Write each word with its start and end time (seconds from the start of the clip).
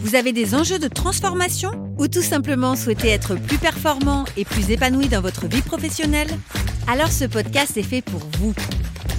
vous 0.00 0.14
avez 0.14 0.32
des 0.32 0.54
enjeux 0.54 0.78
de 0.78 0.88
transformation 0.88 1.70
ou 1.98 2.08
tout 2.08 2.22
simplement 2.22 2.74
souhaitez 2.74 3.08
être 3.08 3.34
plus 3.34 3.58
performant 3.58 4.24
et 4.36 4.46
plus 4.46 4.70
épanoui 4.70 5.08
dans 5.08 5.20
votre 5.20 5.46
vie 5.46 5.60
professionnelle? 5.60 6.30
Alors 6.88 7.12
ce 7.12 7.26
podcast 7.26 7.76
est 7.76 7.82
fait 7.82 8.00
pour 8.00 8.22
vous. 8.38 8.54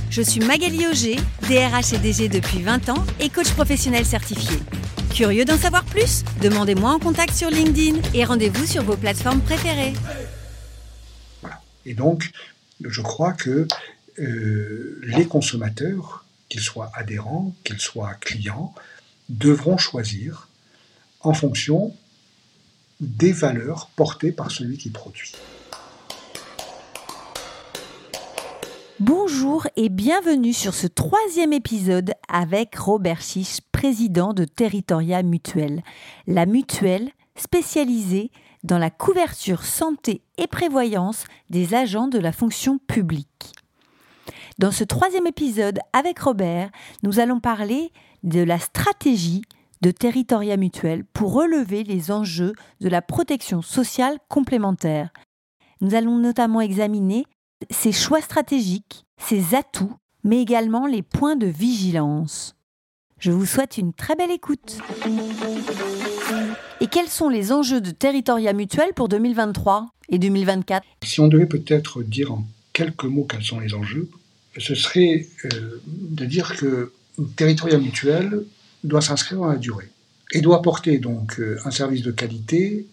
Je 0.10 0.24
suis 0.24 0.42
Magali 0.42 0.88
Auger, 0.88 1.18
DRH 1.48 1.94
et 1.94 2.00
DG 2.00 2.30
depuis 2.30 2.64
20 2.64 2.90
ans 2.90 3.06
et 3.20 3.30
coach 3.30 3.52
professionnel 3.52 4.06
certifié. 4.06 4.58
Curieux 5.14 5.46
d'en 5.46 5.58
savoir 5.58 5.86
plus? 5.86 6.24
Demandez-moi 6.42 6.90
en 6.90 7.00
contact 7.00 7.36
sur 7.36 7.52
LinkedIn 7.52 8.02
et 8.16 8.26
rendez-vous 8.26 8.66
sur 8.66 8.84
vos 8.84 8.98
plateformes 8.98 9.42
préférées. 9.42 9.94
Et 11.86 11.94
donc, 11.94 12.32
je 12.84 13.02
crois 13.02 13.34
que 13.34 13.68
euh, 14.20 15.00
les 15.04 15.26
consommateurs, 15.26 16.26
qu'ils 16.50 16.62
soient 16.62 16.92
adhérents, 16.96 17.56
qu'ils 17.64 17.80
soient 17.80 18.16
clients, 18.16 18.74
devront 19.30 19.78
choisir 19.78 20.48
en 21.24 21.34
fonction 21.34 21.94
des 23.00 23.32
valeurs 23.32 23.90
portées 23.96 24.32
par 24.32 24.52
celui 24.52 24.78
qui 24.78 24.90
produit. 24.90 25.34
Bonjour 29.00 29.66
et 29.76 29.90
bienvenue 29.90 30.54
sur 30.54 30.76
ce 30.76 30.86
troisième 30.86 31.54
épisode 31.54 32.14
avec 32.28 32.76
Robert 32.76 33.22
Chiche, 33.22 33.60
président 33.72 34.34
de 34.34 34.46
Territoria 34.46 35.24
Mutuelle, 35.24 35.82
la 36.28 36.46
mutuelle 36.46 37.10
spécialisée 37.36 38.30
dans 38.64 38.78
la 38.78 38.92
couverture 38.92 39.64
santé 39.64 40.22
et 40.38 40.46
prévoyance 40.46 41.24
des 41.50 41.74
agents 41.74 42.08
de 42.08 42.20
la 42.20 42.32
fonction 42.32 42.78
publique. 42.78 43.54
Dans 44.60 44.72
ce 44.72 44.84
troisième 44.84 45.26
épisode 45.26 45.80
avec 45.94 46.20
Robert, 46.20 46.70
nous 47.02 47.20
allons 47.20 47.40
parler 47.40 47.92
de 48.22 48.42
la 48.42 48.60
stratégie 48.60 49.42
de 49.82 49.92
Territoria 49.92 50.58
Mutuelle 50.58 51.04
pour 51.14 51.34
relever 51.34 51.84
les 51.84 52.12
enjeux 52.12 52.54
de 52.80 52.90
la 52.90 53.02
protection 53.02 53.62
sociale 53.62 54.18
complémentaire. 54.30 55.12
Nous 55.82 55.96
allons 55.96 56.18
notamment 56.18 56.62
examiner 56.62 57.26
ses 57.70 57.92
choix 57.92 58.22
stratégiques, 58.22 59.06
ses 59.18 59.56
atouts, 59.56 59.96
mais 60.24 60.42
également 60.42 60.86
les 60.86 61.02
points 61.02 61.36
de 61.36 61.48
vigilance. 61.48 62.56
Je 63.20 63.32
vous 63.32 63.46
souhaite 63.46 63.78
une 63.78 63.94
très 63.94 64.16
belle 64.16 64.32
écoute. 64.32 64.78
Et 66.80 66.88
quels 66.88 67.08
sont 67.08 67.30
les 67.30 67.52
enjeux 67.52 67.82
de 67.82 67.92
Territoria 67.92 68.54
Mutuelle 68.54 68.94
pour 68.96 69.10
2023 69.10 69.92
et 70.10 70.18
2024 70.18 70.84
Si 71.04 71.20
on 71.20 71.28
devait 71.28 71.46
peut-être 71.46 72.02
dire 72.04 72.32
en 72.32 72.46
quelques 72.74 73.04
mots 73.04 73.26
quels 73.30 73.44
sont 73.44 73.60
les 73.60 73.74
enjeux, 73.74 74.10
ce 74.58 74.76
serait 74.76 75.28
euh, 75.46 75.82
de 75.86 76.26
dire 76.26 76.56
que 76.58 76.94
Territoria 77.36 77.78
Mutuelle 77.78 78.44
doit 78.84 79.02
s'inscrire 79.02 79.40
dans 79.40 79.48
la 79.48 79.58
durée 79.58 79.90
et 80.34 80.42
doit 80.42 80.62
porter 80.62 80.98
donc 80.98 81.40
euh, 81.40 81.60
un 81.66 81.72
service 81.72 82.02
de 82.02 82.12
qualité 82.12 82.88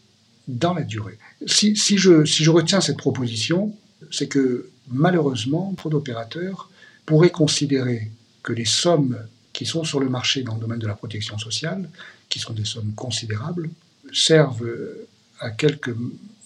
dans 0.48 0.75
la 0.75 0.83
durée. 0.83 1.19
Si, 1.47 1.77
si, 1.77 1.98
je, 1.98 2.25
si 2.25 2.42
je 2.42 2.50
retiens 2.50 2.80
cette 2.80 2.97
proposition, 2.97 3.75
c'est 4.11 4.28
que 4.28 4.70
malheureusement, 4.89 5.75
trop 5.77 5.91
d'opérateurs 5.91 6.70
pourraient 7.06 7.30
considérer 7.30 8.11
que 8.42 8.53
les 8.53 8.64
sommes 8.64 9.19
qui 9.53 9.67
sont 9.67 9.84
sur 9.84 10.00
le 10.00 10.08
marché 10.08 10.42
dans 10.42 10.55
le 10.55 10.61
domaine 10.61 10.79
de 10.79 10.86
la 10.86 10.95
protection 10.95 11.39
sociale, 11.39 11.89
qui 12.29 12.39
sont 12.39 12.52
des 12.52 12.64
sommes 12.64 12.92
considérables, 12.95 13.70
servent 14.13 14.68
à 15.40 15.51
quelques 15.51 15.95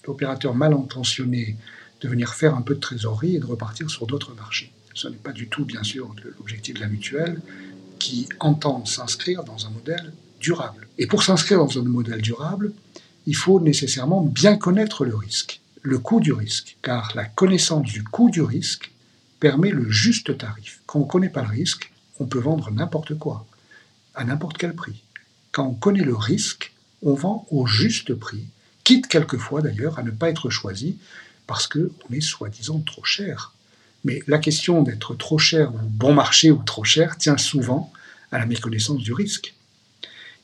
opérateurs 0.07 0.55
mal 0.55 0.73
intentionnés 0.73 1.55
de 2.01 2.09
venir 2.09 2.33
faire 2.33 2.55
un 2.55 2.61
peu 2.61 2.75
de 2.75 2.79
trésorerie 2.79 3.37
et 3.37 3.39
de 3.39 3.45
repartir 3.45 3.89
sur 3.89 4.05
d'autres 4.05 4.35
marchés. 4.35 4.71
Ce 4.93 5.07
n'est 5.07 5.15
pas 5.15 5.31
du 5.31 5.47
tout, 5.47 5.65
bien 5.65 5.83
sûr, 5.83 6.13
l'objectif 6.37 6.75
de 6.75 6.79
la 6.81 6.87
mutuelle 6.87 7.41
qui 8.03 8.27
entend 8.39 8.85
s'inscrire 8.85 9.43
dans 9.43 9.65
un 9.65 9.69
modèle 9.69 10.13
durable. 10.39 10.87
Et 10.97 11.07
pour 11.07 11.23
s'inscrire 11.23 11.59
dans 11.59 11.79
un 11.79 11.83
modèle 11.83 12.21
durable, 12.21 12.73
il 13.25 13.35
faut 13.35 13.59
nécessairement 13.61 14.21
bien 14.21 14.57
connaître 14.57 15.05
le 15.05 15.15
risque 15.15 15.61
le 15.83 15.99
coût 15.99 16.21
du 16.21 16.31
risque, 16.31 16.77
car 16.81 17.11
la 17.13 17.25
connaissance 17.25 17.83
du 17.83 18.03
coût 18.03 18.29
du 18.29 18.41
risque 18.41 18.91
permet 19.41 19.69
le 19.69 19.91
juste 19.91 20.37
tarif. 20.37 20.79
Quand 20.85 20.99
on 20.99 21.03
ne 21.03 21.09
connaît 21.09 21.29
pas 21.29 21.43
le 21.43 21.49
risque, 21.49 21.91
on 22.19 22.25
peut 22.25 22.39
vendre 22.39 22.71
n'importe 22.71 23.17
quoi, 23.19 23.45
à 24.15 24.23
n'importe 24.23 24.57
quel 24.57 24.73
prix. 24.73 25.03
Quand 25.51 25.67
on 25.67 25.73
connaît 25.73 26.05
le 26.05 26.15
risque, 26.15 26.73
on 27.01 27.15
vend 27.15 27.45
au 27.51 27.67
juste 27.67 28.13
prix, 28.13 28.45
quitte 28.85 29.07
quelquefois 29.07 29.61
d'ailleurs 29.61 29.99
à 29.99 30.03
ne 30.03 30.11
pas 30.11 30.29
être 30.29 30.49
choisi 30.49 30.97
parce 31.47 31.67
qu'on 31.67 32.13
est 32.13 32.21
soi-disant 32.21 32.79
trop 32.79 33.03
cher. 33.03 33.53
Mais 34.03 34.21
la 34.27 34.37
question 34.37 34.83
d'être 34.83 35.15
trop 35.15 35.37
cher 35.37 35.73
ou 35.73 35.79
bon 35.81 36.13
marché 36.13 36.51
ou 36.51 36.61
trop 36.63 36.83
cher 36.83 37.17
tient 37.17 37.37
souvent 37.37 37.91
à 38.31 38.39
la 38.39 38.45
méconnaissance 38.45 39.01
du 39.01 39.13
risque. 39.13 39.53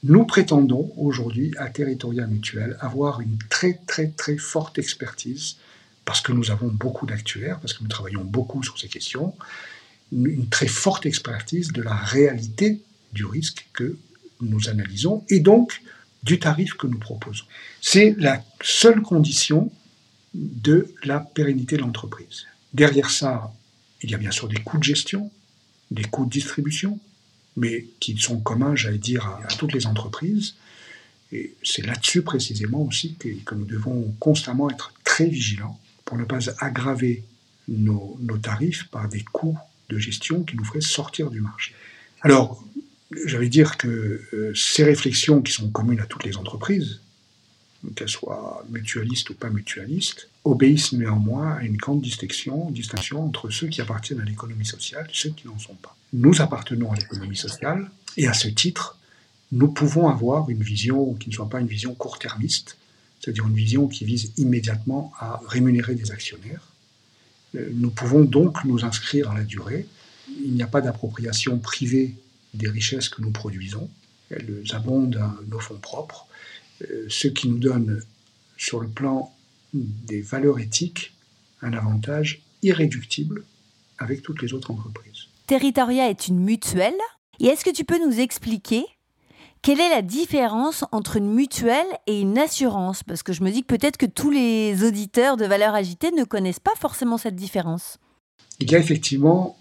Nous 0.03 0.25
prétendons 0.25 0.93
aujourd'hui 0.95 1.53
à 1.57 1.69
Territoria 1.69 2.25
Mutuel 2.25 2.77
avoir 2.79 3.19
une 3.19 3.37
très 3.49 3.79
très 3.85 4.07
très 4.07 4.37
forte 4.37 4.79
expertise 4.79 5.57
parce 6.05 6.21
que 6.21 6.31
nous 6.31 6.51
avons 6.51 6.69
beaucoup 6.69 7.05
d'actuaires, 7.05 7.59
parce 7.59 7.73
que 7.73 7.83
nous 7.83 7.89
travaillons 7.89 8.23
beaucoup 8.23 8.63
sur 8.63 8.79
ces 8.79 8.87
questions, 8.87 9.35
une 10.11 10.47
très 10.47 10.67
forte 10.67 11.05
expertise 11.05 11.71
de 11.71 11.81
la 11.81 11.93
réalité 11.93 12.81
du 13.13 13.25
risque 13.25 13.67
que 13.73 13.97
nous 14.41 14.69
analysons 14.69 15.23
et 15.29 15.39
donc 15.39 15.81
du 16.23 16.39
tarif 16.39 16.73
que 16.73 16.87
nous 16.87 16.97
proposons. 16.97 17.45
C'est 17.81 18.15
la 18.17 18.43
seule 18.61 19.01
condition 19.01 19.71
de 20.33 20.93
la 21.03 21.19
pérennité 21.19 21.75
de 21.75 21.81
l'entreprise. 21.81 22.45
Derrière 22.73 23.09
ça, 23.09 23.53
il 24.01 24.11
y 24.11 24.15
a 24.15 24.17
bien 24.17 24.31
sûr 24.31 24.47
des 24.47 24.61
coûts 24.61 24.77
de 24.77 24.83
gestion, 24.83 25.31
des 25.91 26.03
coûts 26.03 26.25
de 26.25 26.29
distribution, 26.29 26.99
mais 27.57 27.85
qui 27.99 28.17
sont 28.17 28.39
communs, 28.39 28.75
j'allais 28.75 28.97
dire, 28.97 29.25
à, 29.25 29.47
toutes 29.55 29.73
les 29.73 29.87
entreprises. 29.87 30.55
Et 31.31 31.55
c'est 31.63 31.85
là-dessus 31.85 32.21
précisément 32.21 32.81
aussi 32.81 33.15
que, 33.15 33.55
nous 33.55 33.65
devons 33.65 34.15
constamment 34.19 34.69
être 34.69 34.93
très 35.03 35.27
vigilants 35.27 35.79
pour 36.05 36.17
ne 36.17 36.23
pas 36.23 36.39
aggraver 36.59 37.23
nos, 37.67 38.17
tarifs 38.41 38.87
par 38.89 39.09
des 39.09 39.23
coûts 39.23 39.57
de 39.89 39.97
gestion 39.97 40.43
qui 40.43 40.55
nous 40.55 40.63
feraient 40.63 40.81
sortir 40.81 41.29
du 41.29 41.41
marché. 41.41 41.73
Alors, 42.21 42.63
j'allais 43.25 43.49
dire 43.49 43.77
que 43.77 44.21
euh, 44.33 44.53
ces 44.55 44.83
réflexions 44.83 45.41
qui 45.41 45.51
sont 45.51 45.69
communes 45.69 45.99
à 45.99 46.05
toutes 46.05 46.23
les 46.23 46.37
entreprises, 46.37 47.01
qu'elles 47.95 48.09
soient 48.09 48.65
mutualistes 48.69 49.29
ou 49.29 49.33
pas 49.33 49.49
mutualistes, 49.49 50.29
obéissent 50.43 50.93
néanmoins 50.93 51.55
à 51.55 51.63
une 51.63 51.77
grande 51.77 52.01
distinction, 52.01 52.71
distinction 52.71 53.25
entre 53.25 53.49
ceux 53.49 53.67
qui 53.67 53.81
appartiennent 53.81 54.21
à 54.21 54.25
l'économie 54.25 54.65
sociale 54.65 55.07
et 55.09 55.13
ceux 55.13 55.29
qui 55.29 55.47
n'en 55.47 55.59
sont 55.59 55.75
pas. 55.75 55.95
Nous 56.13 56.41
appartenons 56.41 56.91
à 56.91 56.95
l'économie 56.95 57.37
sociale 57.37 57.89
et 58.17 58.27
à 58.27 58.33
ce 58.33 58.47
titre, 58.47 58.97
nous 59.51 59.67
pouvons 59.67 60.09
avoir 60.09 60.49
une 60.49 60.61
vision 60.61 61.13
qui 61.15 61.29
ne 61.29 61.33
soit 61.33 61.49
pas 61.49 61.59
une 61.59 61.67
vision 61.67 61.93
court-termiste, 61.95 62.77
c'est-à-dire 63.19 63.47
une 63.47 63.55
vision 63.55 63.87
qui 63.87 64.05
vise 64.05 64.31
immédiatement 64.37 65.11
à 65.19 65.41
rémunérer 65.47 65.95
des 65.95 66.11
actionnaires. 66.11 66.67
Euh, 67.55 67.69
nous 67.73 67.89
pouvons 67.89 68.23
donc 68.23 68.63
nous 68.65 68.85
inscrire 68.85 69.27
dans 69.27 69.33
la 69.33 69.43
durée. 69.43 69.87
Il 70.43 70.53
n'y 70.53 70.63
a 70.63 70.67
pas 70.67 70.81
d'appropriation 70.81 71.57
privée 71.57 72.15
des 72.53 72.69
richesses 72.69 73.09
que 73.09 73.21
nous 73.21 73.31
produisons. 73.31 73.89
Elles 74.29 74.63
abondent 74.71 75.17
à 75.17 75.35
nos 75.47 75.59
fonds 75.59 75.79
propres, 75.79 76.27
ce 77.07 77.27
qui 77.27 77.49
nous 77.49 77.59
donne, 77.59 78.01
sur 78.57 78.79
le 78.79 78.87
plan 78.87 79.33
des 79.73 80.21
valeurs 80.21 80.59
éthiques, 80.59 81.13
un 81.61 81.73
avantage 81.73 82.41
irréductible 82.63 83.43
avec 83.97 84.21
toutes 84.21 84.41
les 84.41 84.53
autres 84.53 84.71
entreprises. 84.71 85.27
Territoria 85.47 86.09
est 86.09 86.27
une 86.27 86.39
mutuelle. 86.39 86.93
Et 87.39 87.47
est-ce 87.47 87.63
que 87.63 87.69
tu 87.69 87.85
peux 87.85 88.03
nous 88.05 88.19
expliquer 88.19 88.83
quelle 89.61 89.81
est 89.81 89.89
la 89.89 90.01
différence 90.01 90.85
entre 90.91 91.17
une 91.17 91.33
mutuelle 91.33 91.87
et 92.07 92.21
une 92.21 92.37
assurance? 92.37 93.03
Parce 93.03 93.23
que 93.23 93.33
je 93.33 93.43
me 93.43 93.51
dis 93.51 93.61
que 93.61 93.67
peut-être 93.67 93.97
que 93.97 94.05
tous 94.05 94.31
les 94.31 94.83
auditeurs 94.85 95.35
de 95.35 95.45
valeurs 95.45 95.75
agitées 95.75 96.11
ne 96.11 96.23
connaissent 96.23 96.61
pas 96.61 96.75
forcément 96.79 97.17
cette 97.17 97.35
différence. 97.35 97.97
Il 98.61 98.71
y 98.71 98.75
a 98.75 98.79
effectivement 98.79 99.57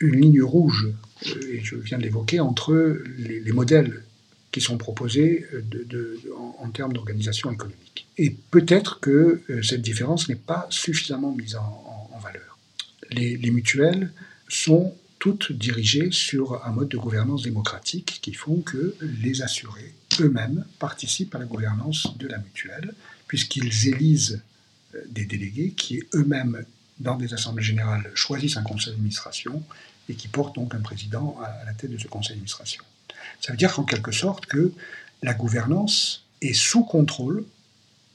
une 0.00 0.20
ligne 0.20 0.42
rouge, 0.42 0.88
euh, 1.26 1.52
et 1.52 1.60
je 1.62 1.76
viens 1.76 1.98
de 1.98 2.02
l'évoquer, 2.02 2.40
entre 2.40 2.98
les, 3.18 3.52
modèles 3.52 4.04
qui 4.54 4.60
sont 4.60 4.78
proposés 4.78 5.44
en, 6.60 6.70
termes 6.70 6.92
d'organisation 6.92 7.50
économique. 7.50 8.06
Et 8.18 8.30
peut-être 8.30 9.00
que 9.00 9.42
euh, 9.50 9.62
cette 9.64 9.82
différence 9.82 10.28
n'est 10.28 10.36
pas 10.36 10.68
suffisamment 10.70 11.32
mise 11.32 11.56
en, 11.56 12.20
valeur. 12.22 12.56
Les, 13.10 13.36
les, 13.36 13.50
mutuelles 13.50 14.12
sont 14.48 14.94
toutes 15.18 15.50
dirigées 15.50 16.12
sur 16.12 16.64
un 16.64 16.70
mode 16.70 16.88
de 16.88 16.96
gouvernance 16.96 17.42
démocratique 17.42 18.20
qui 18.22 18.32
font 18.32 18.60
que 18.60 18.94
les 19.00 19.42
assurés 19.42 19.92
eux-mêmes 20.20 20.64
participent 20.78 21.34
à 21.34 21.40
la 21.40 21.46
gouvernance 21.46 22.16
de 22.16 22.28
la 22.28 22.38
mutuelle, 22.38 22.94
puisqu'ils 23.26 23.88
élisent 23.88 24.40
euh, 24.94 25.00
des 25.10 25.24
délégués 25.24 25.72
qui 25.76 26.00
eux-mêmes, 26.14 26.64
dans 27.00 27.16
des 27.16 27.34
assemblées 27.34 27.64
générales, 27.64 28.08
choisissent 28.14 28.56
un 28.56 28.62
conseil 28.62 28.92
d'administration 28.92 29.64
et 30.08 30.14
qui 30.14 30.28
portent 30.28 30.54
donc 30.54 30.76
un 30.76 30.80
président 30.80 31.36
à 31.42 31.64
la 31.64 31.72
tête 31.72 31.90
de 31.90 31.98
ce 31.98 32.06
conseil 32.06 32.36
d'administration. 32.36 32.84
Ça 33.44 33.52
veut 33.52 33.58
dire 33.58 33.72
qu'en 33.74 33.84
quelque 33.84 34.12
sorte 34.12 34.46
que 34.46 34.72
la 35.22 35.34
gouvernance 35.34 36.26
est 36.40 36.54
sous 36.54 36.84
contrôle 36.84 37.44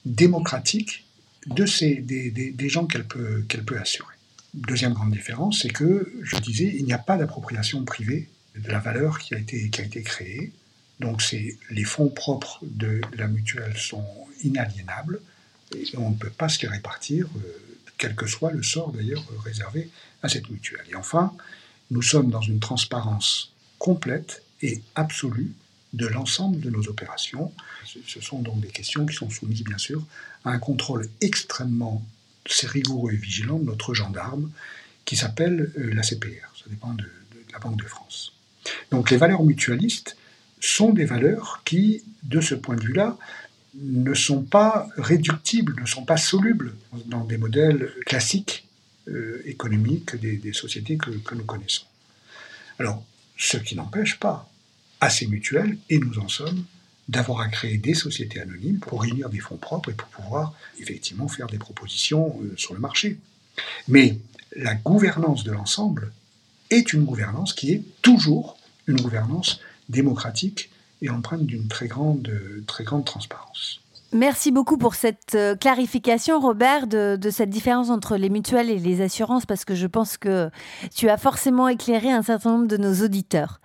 démocratique 0.06 1.06
de 1.46 1.66
ces, 1.66 1.96
des, 1.96 2.32
des, 2.32 2.70
gens 2.70 2.86
qu'elle 2.86 3.06
peut, 3.06 3.44
qu'elle 3.48 3.64
peut 3.64 3.78
assurer. 3.78 4.14
Deuxième 4.54 4.94
grande 4.94 5.12
différence, 5.12 5.62
c'est 5.62 5.70
que, 5.70 6.12
je 6.24 6.38
disais, 6.38 6.74
il 6.76 6.86
n'y 6.86 6.94
a 6.94 6.98
pas 6.98 7.18
d'appropriation 7.18 7.84
privée 7.86 8.28
de 8.56 8.70
la 8.72 8.80
valeur 8.80 9.20
qui 9.20 9.36
a 9.36 9.38
été, 9.38 9.70
qui 9.70 9.82
a 9.82 9.84
été 9.84 10.02
créée. 10.02 10.52
Donc 11.00 11.22
les 11.32 11.84
fonds 11.84 12.10
propres 12.10 12.60
de 12.64 13.02
la 13.16 13.28
mutuelle 13.28 13.78
sont 13.78 14.06
inaliénables 14.44 15.22
on 15.98 16.10
ne 16.12 16.16
peut 16.16 16.30
pas 16.30 16.50
se 16.50 16.62
les 16.62 16.68
répartir, 16.68 17.28
euh, 17.38 17.78
quel 17.98 18.16
que 18.16 18.28
soit 18.28 18.52
le 18.52 18.64
sort 18.64 18.92
d'ailleurs 18.92 19.24
réservé 19.44 19.90
à 20.24 20.30
cette 20.30 20.50
mutuelle. 20.50 20.86
Et 20.90 20.96
enfin, 20.96 21.34
nous 21.92 22.02
sommes 22.02 22.30
dans 22.30 22.42
une 22.42 22.60
transparence 22.60 23.54
complète 23.78 24.44
et 24.62 24.82
absolue 24.96 25.54
de 25.94 26.08
l'ensemble 26.08 26.60
de 26.60 26.70
nos 26.70 26.88
opérations. 26.88 27.52
Ce 28.06 28.22
sont 28.22 28.42
donc 28.42 28.62
des 28.62 28.68
questions 28.68 29.06
qui 29.06 29.16
sont 29.16 29.30
soumises, 29.30 29.64
bien 29.64 29.78
sûr, 29.78 30.04
à 30.46 30.52
un 30.52 30.60
contrôle 30.60 31.08
extrêmement 31.22 32.04
rigoureux 32.64 33.14
et 33.14 33.16
vigilant 33.16 33.60
de 33.60 33.66
notre 33.66 33.94
gendarme, 33.94 34.52
qui 35.06 35.16
s'appelle 35.16 35.72
euh, 35.78 35.94
la 35.94 36.04
CPR. 36.04 36.54
Ça 36.56 36.66
dépend 36.70 36.94
de, 36.94 37.06
la 37.52 37.60
Banque 37.60 37.82
de 37.82 37.88
France. 37.88 38.34
Donc 38.92 39.10
les 39.10 39.18
valeurs 39.18 39.44
mutualistes 39.44 40.16
sont 40.60 40.94
des 40.94 41.06
valeurs 41.06 41.62
qui, 41.66 42.04
de 42.24 42.42
ce 42.42 42.54
point 42.54 42.76
de 42.76 42.84
vue-là, 42.84 43.18
ne 43.76 44.14
sont 44.14 44.44
pas 44.44 44.88
réductibles, 44.98 45.80
ne 45.80 45.86
sont 45.86 46.06
pas 46.06 46.18
solubles 46.18 46.76
dans 47.06 47.24
des 47.24 47.38
modèles 47.38 47.92
classiques 48.06 48.68
euh, 49.08 49.42
économiques 49.46 50.16
des, 50.16 50.38
des 50.38 50.54
sociétés 50.54 50.98
que, 50.98 51.12
que, 51.12 51.34
nous 51.34 51.46
connaissons. 51.46 51.86
Alors, 52.78 53.04
ce 53.40 53.58
qui 53.58 53.76
n'empêche 53.76 54.20
pas 54.20 54.48
ces 55.10 55.26
mutuelles, 55.28 55.78
et 55.90 55.98
nous 55.98 56.20
en 56.20 56.28
sommes, 56.28 56.66
d'avoir 57.08 57.40
à 57.40 57.48
créer 57.48 57.78
des 57.78 57.96
sociétés 57.96 58.42
anonymes 58.42 58.80
pour 58.80 59.02
réunir 59.02 59.30
des 59.30 59.40
fonds 59.40 59.58
propres 59.58 59.90
et 59.90 59.94
pour 59.94 60.10
pouvoir 60.10 60.54
effectivement 60.80 61.28
faire 61.28 61.48
des 61.48 61.58
propositions 61.58 62.40
euh, 62.44 62.54
sur 62.58 62.74
le 62.74 62.80
marché. 62.80 63.18
Mais 63.88 64.20
la 64.56 64.76
gouvernance 64.76 65.44
de 65.44 65.52
l'ensemble 65.52 66.12
est 66.70 66.94
une 66.94 67.06
gouvernance 67.06 67.54
qui 67.54 67.72
est 67.72 67.84
toujours 68.02 68.58
une 68.88 69.02
gouvernance 69.02 69.60
démocratique 69.88 70.70
et 71.02 71.10
empreinte 71.10 71.46
d'une 71.46 71.68
très 71.68 71.88
grande, 71.88 72.30
très 72.68 72.84
grande 72.84 73.06
transparence. 73.06 73.80
Merci 74.12 74.52
beaucoup 74.52 74.78
pour 74.78 74.96
cette 74.96 75.36
euh, 75.36 75.56
clarification, 75.56 76.40
Robert, 76.40 76.88
de, 76.88 77.18
cette 77.30 77.52
différence 77.52 77.92
entre 77.92 78.18
les 78.18 78.30
mutuelles 78.30 78.72
et 78.72 78.80
les 78.80 79.02
assurances, 79.02 79.46
parce 79.46 79.66
que 79.66 79.76
je 79.76 79.86
pense 79.86 80.18
que 80.18 80.50
tu 80.96 81.10
as 81.10 81.18
forcément 81.18 81.68
éclairé 81.68 82.12
un 82.12 82.24
certain 82.24 82.52
nombre 82.54 82.68
de 82.68 82.78
nos 82.78 83.06
auditeurs. 83.06 83.62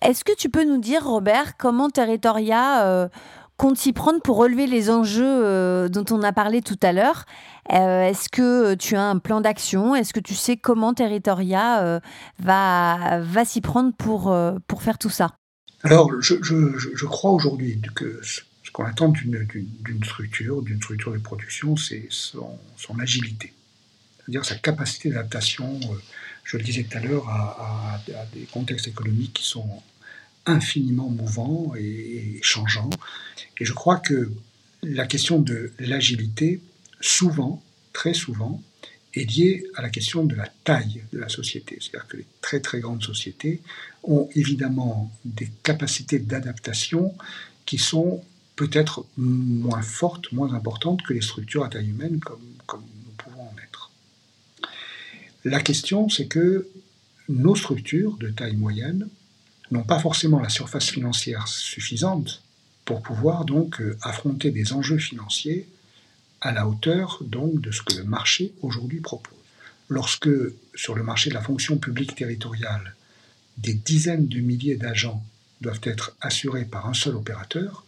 Est-ce 0.00 0.24
que 0.24 0.34
tu 0.36 0.50
peux 0.50 0.64
nous 0.64 0.78
dire, 0.78 1.04
Robert, 1.04 1.56
comment 1.56 1.90
Territoria 1.90 2.86
euh, 2.86 3.08
compte 3.56 3.76
s'y 3.76 3.92
prendre 3.92 4.20
pour 4.20 4.36
relever 4.36 4.68
les 4.68 4.88
enjeux 4.88 5.24
euh, 5.26 5.88
dont 5.88 6.04
on 6.12 6.22
a 6.22 6.32
parlé 6.32 6.62
tout 6.62 6.78
à 6.80 6.92
l'heure? 6.92 7.24
Est-ce 7.68 8.28
que 8.28 8.74
tu 8.74 8.94
as 8.94 9.02
un 9.02 9.18
plan 9.18 9.40
d'action? 9.40 9.96
Est-ce 9.96 10.12
que 10.12 10.20
tu 10.20 10.34
sais 10.34 10.56
comment 10.56 10.94
Territoria 10.94 12.00
va, 12.40 13.20
va 13.20 13.44
s'y 13.44 13.60
prendre 13.60 13.92
pour, 13.96 14.36
pour 14.66 14.82
faire 14.82 14.98
tout 14.98 15.10
ça? 15.10 15.30
Alors, 15.84 16.10
je, 16.20 16.34
je, 16.42 16.76
je 16.76 17.06
crois 17.06 17.30
aujourd'hui 17.30 17.80
que 17.94 18.20
qu'on 18.72 18.84
attend 18.84 19.08
d'une 19.08 20.04
structure, 20.04 20.62
d'une 20.62 20.78
structure 20.78 21.12
de 21.12 21.18
production, 21.18 21.76
c'est 21.76 22.06
son, 22.10 22.58
agilité, 23.00 23.52
c'est-à-dire 24.18 24.44
sa 24.44 24.54
capacité 24.56 25.10
d'adaptation, 25.10 25.78
je 26.44 26.56
le 26.56 26.62
disais 26.62 26.84
tout 26.84 26.96
à 26.96 27.00
l'heure, 27.00 27.28
à, 27.28 28.00
des 28.34 28.42
contextes 28.44 28.88
économiques 28.88 29.34
qui 29.34 29.44
sont 29.44 29.82
infiniment 30.46 31.08
mouvant 31.08 31.74
et, 31.76 32.40
changeant. 32.42 32.90
Et 33.58 33.64
je 33.64 33.72
crois 33.72 33.98
que 33.98 34.32
la 34.82 35.06
question 35.06 35.38
de 35.38 35.72
l'agilité, 35.78 36.60
souvent, 37.00 37.62
très 37.92 38.14
souvent, 38.14 38.62
est 39.14 39.30
liée 39.30 39.64
à 39.74 39.82
la 39.82 39.90
question 39.90 40.24
de 40.24 40.34
la 40.34 40.48
taille 40.64 41.02
de 41.12 41.18
la 41.18 41.28
société. 41.28 41.78
C'est-à-dire 41.80 42.08
que 42.08 42.16
les 42.16 42.26
très 42.40 42.60
très 42.60 42.80
grandes 42.80 43.02
sociétés 43.02 43.60
ont 44.02 44.28
évidemment 44.34 45.12
des 45.26 45.50
capacités 45.62 46.18
d'adaptation 46.18 47.14
qui 47.66 47.78
sont 47.78 48.24
peut-être 48.56 49.04
moins 49.16 49.82
fortes, 49.82 50.32
moins 50.32 50.52
importantes 50.54 51.02
que 51.02 51.14
les 51.14 51.22
structures 51.22 51.64
à 51.64 51.68
taille 51.68 51.90
humaine 51.90 52.20
comme, 52.20 52.42
comme 52.66 52.82
nous 52.82 53.12
pouvons 53.16 53.42
en 53.42 53.54
être. 53.62 53.90
La 55.44 55.60
question, 55.60 56.08
c'est 56.08 56.26
que 56.26 56.68
nos 57.28 57.56
structures 57.56 58.16
de 58.18 58.28
taille 58.28 58.56
moyenne 58.56 59.08
n'ont 59.70 59.82
pas 59.82 59.98
forcément 59.98 60.38
la 60.38 60.48
surface 60.48 60.90
financière 60.90 61.48
suffisante 61.48 62.42
pour 62.84 63.02
pouvoir 63.02 63.44
donc 63.44 63.80
euh, 63.80 63.96
affronter 64.02 64.50
des 64.50 64.72
enjeux 64.72 64.98
financiers 64.98 65.68
à 66.40 66.52
la 66.52 66.68
hauteur 66.68 67.18
donc 67.22 67.60
de 67.60 67.70
ce 67.70 67.82
que 67.82 67.94
le 67.94 68.04
marché 68.04 68.52
aujourd'hui 68.60 69.00
propose. 69.00 69.32
Lorsque 69.88 70.28
sur 70.74 70.94
le 70.94 71.02
marché 71.02 71.30
de 71.30 71.34
la 71.34 71.42
fonction 71.42 71.78
publique 71.78 72.14
territoriale, 72.14 72.94
des 73.58 73.74
dizaines 73.74 74.26
de 74.26 74.40
milliers 74.40 74.76
d'agents 74.76 75.24
doivent 75.60 75.80
être 75.84 76.16
assurés 76.20 76.64
par 76.64 76.88
un 76.88 76.94
seul 76.94 77.14
opérateur, 77.14 77.84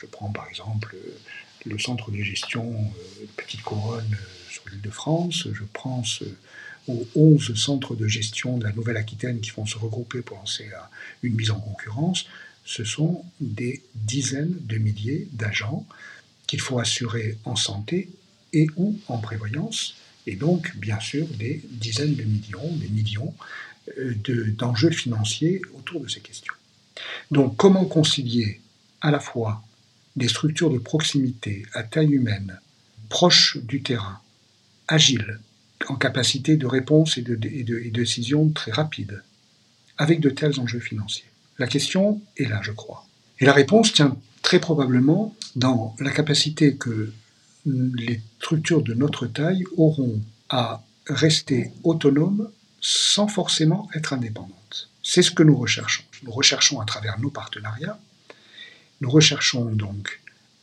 je 0.00 0.06
prends 0.06 0.30
par 0.30 0.48
exemple 0.48 0.94
euh, 0.94 1.18
le 1.64 1.78
centre 1.78 2.10
de 2.10 2.22
gestion 2.22 2.72
euh, 2.72 3.26
Petite 3.36 3.62
Couronne 3.62 4.16
sur 4.50 4.62
l'île 4.70 4.80
de 4.80 4.90
France, 4.90 5.48
je 5.52 5.64
pense 5.72 6.22
aux 6.88 7.06
11 7.14 7.54
centres 7.54 7.96
de 7.96 8.06
gestion 8.06 8.58
de 8.58 8.64
la 8.64 8.72
Nouvelle-Aquitaine 8.72 9.40
qui 9.40 9.50
vont 9.50 9.66
se 9.66 9.76
regrouper 9.76 10.22
pour 10.22 10.38
lancer 10.38 10.70
une 11.22 11.34
mise 11.34 11.50
en 11.50 11.58
concurrence, 11.58 12.26
ce 12.64 12.84
sont 12.84 13.24
des 13.40 13.82
dizaines 13.94 14.56
de 14.60 14.76
milliers 14.78 15.28
d'agents 15.32 15.86
qu'il 16.46 16.60
faut 16.60 16.78
assurer 16.78 17.38
en 17.44 17.56
santé 17.56 18.08
et 18.52 18.68
ou 18.76 18.98
en 19.08 19.18
prévoyance, 19.18 19.96
et 20.26 20.36
donc 20.36 20.76
bien 20.76 21.00
sûr 21.00 21.26
des 21.28 21.62
dizaines 21.70 22.14
de 22.14 22.24
millions, 22.24 22.76
des 22.76 22.88
millions 22.88 23.34
euh, 23.98 24.14
d'enjeux 24.58 24.90
financiers 24.90 25.62
autour 25.74 26.00
de 26.00 26.08
ces 26.08 26.20
questions. 26.20 26.54
Donc 27.30 27.56
comment 27.56 27.84
concilier 27.84 28.60
à 29.00 29.10
la 29.10 29.20
fois 29.20 29.62
des 30.16 30.28
structures 30.28 30.70
de 30.70 30.78
proximité 30.78 31.66
à 31.74 31.82
taille 31.82 32.12
humaine, 32.12 32.58
proches 33.08 33.58
du 33.58 33.82
terrain, 33.82 34.20
agiles, 34.88 35.38
en 35.88 35.96
capacité 35.96 36.56
de 36.56 36.66
réponse 36.66 37.18
et 37.18 37.22
de, 37.22 37.34
décision 37.90 38.48
très 38.50 38.72
rapide, 38.72 39.22
avec 39.98 40.20
de 40.20 40.30
tels 40.30 40.58
enjeux 40.58 40.80
financiers 40.80 41.26
La 41.58 41.66
question 41.66 42.20
est 42.36 42.48
là, 42.48 42.60
je 42.62 42.72
crois. 42.72 43.06
Et 43.38 43.44
la 43.44 43.52
réponse 43.52 43.92
tient 43.92 44.16
très 44.42 44.58
probablement 44.58 45.34
dans 45.54 45.94
la 46.00 46.10
capacité 46.10 46.76
que 46.76 47.12
les 47.66 48.20
structures 48.38 48.82
de 48.82 48.94
notre 48.94 49.26
taille 49.26 49.64
auront 49.76 50.20
à 50.48 50.82
rester 51.08 51.72
autonomes 51.84 52.50
sans 52.80 53.28
forcément 53.28 53.88
être 53.94 54.12
indépendantes. 54.12 54.90
C'est 55.02 55.22
ce 55.22 55.30
que 55.30 55.42
nous 55.42 55.56
recherchons. 55.56 56.04
Nous 56.22 56.32
recherchons 56.32 56.80
à 56.80 56.84
travers 56.84 57.18
nos 57.18 57.30
partenariats, 57.30 57.98
nous 59.00 59.10
recherchons 59.10 59.66
donc 59.66 60.20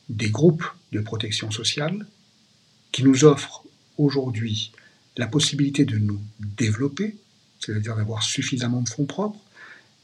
des 0.10 0.30
groupes 0.30 0.66
de 0.92 1.00
protection 1.00 1.52
sociale 1.52 2.06
qui 2.92 3.04
nous 3.04 3.26
offrent 3.26 3.64
aujourd'hui 3.98 4.72
la 5.18 5.28
possibilité 5.28 5.86
de 5.86 5.98
nous 5.98 6.20
développer, 6.40 7.16
c'est-à-dire 7.60 7.96
d'avoir 7.96 8.24
suffisamment 8.24 8.82
de 8.82 8.90
fonds 8.90 9.06
propres, 9.06 9.40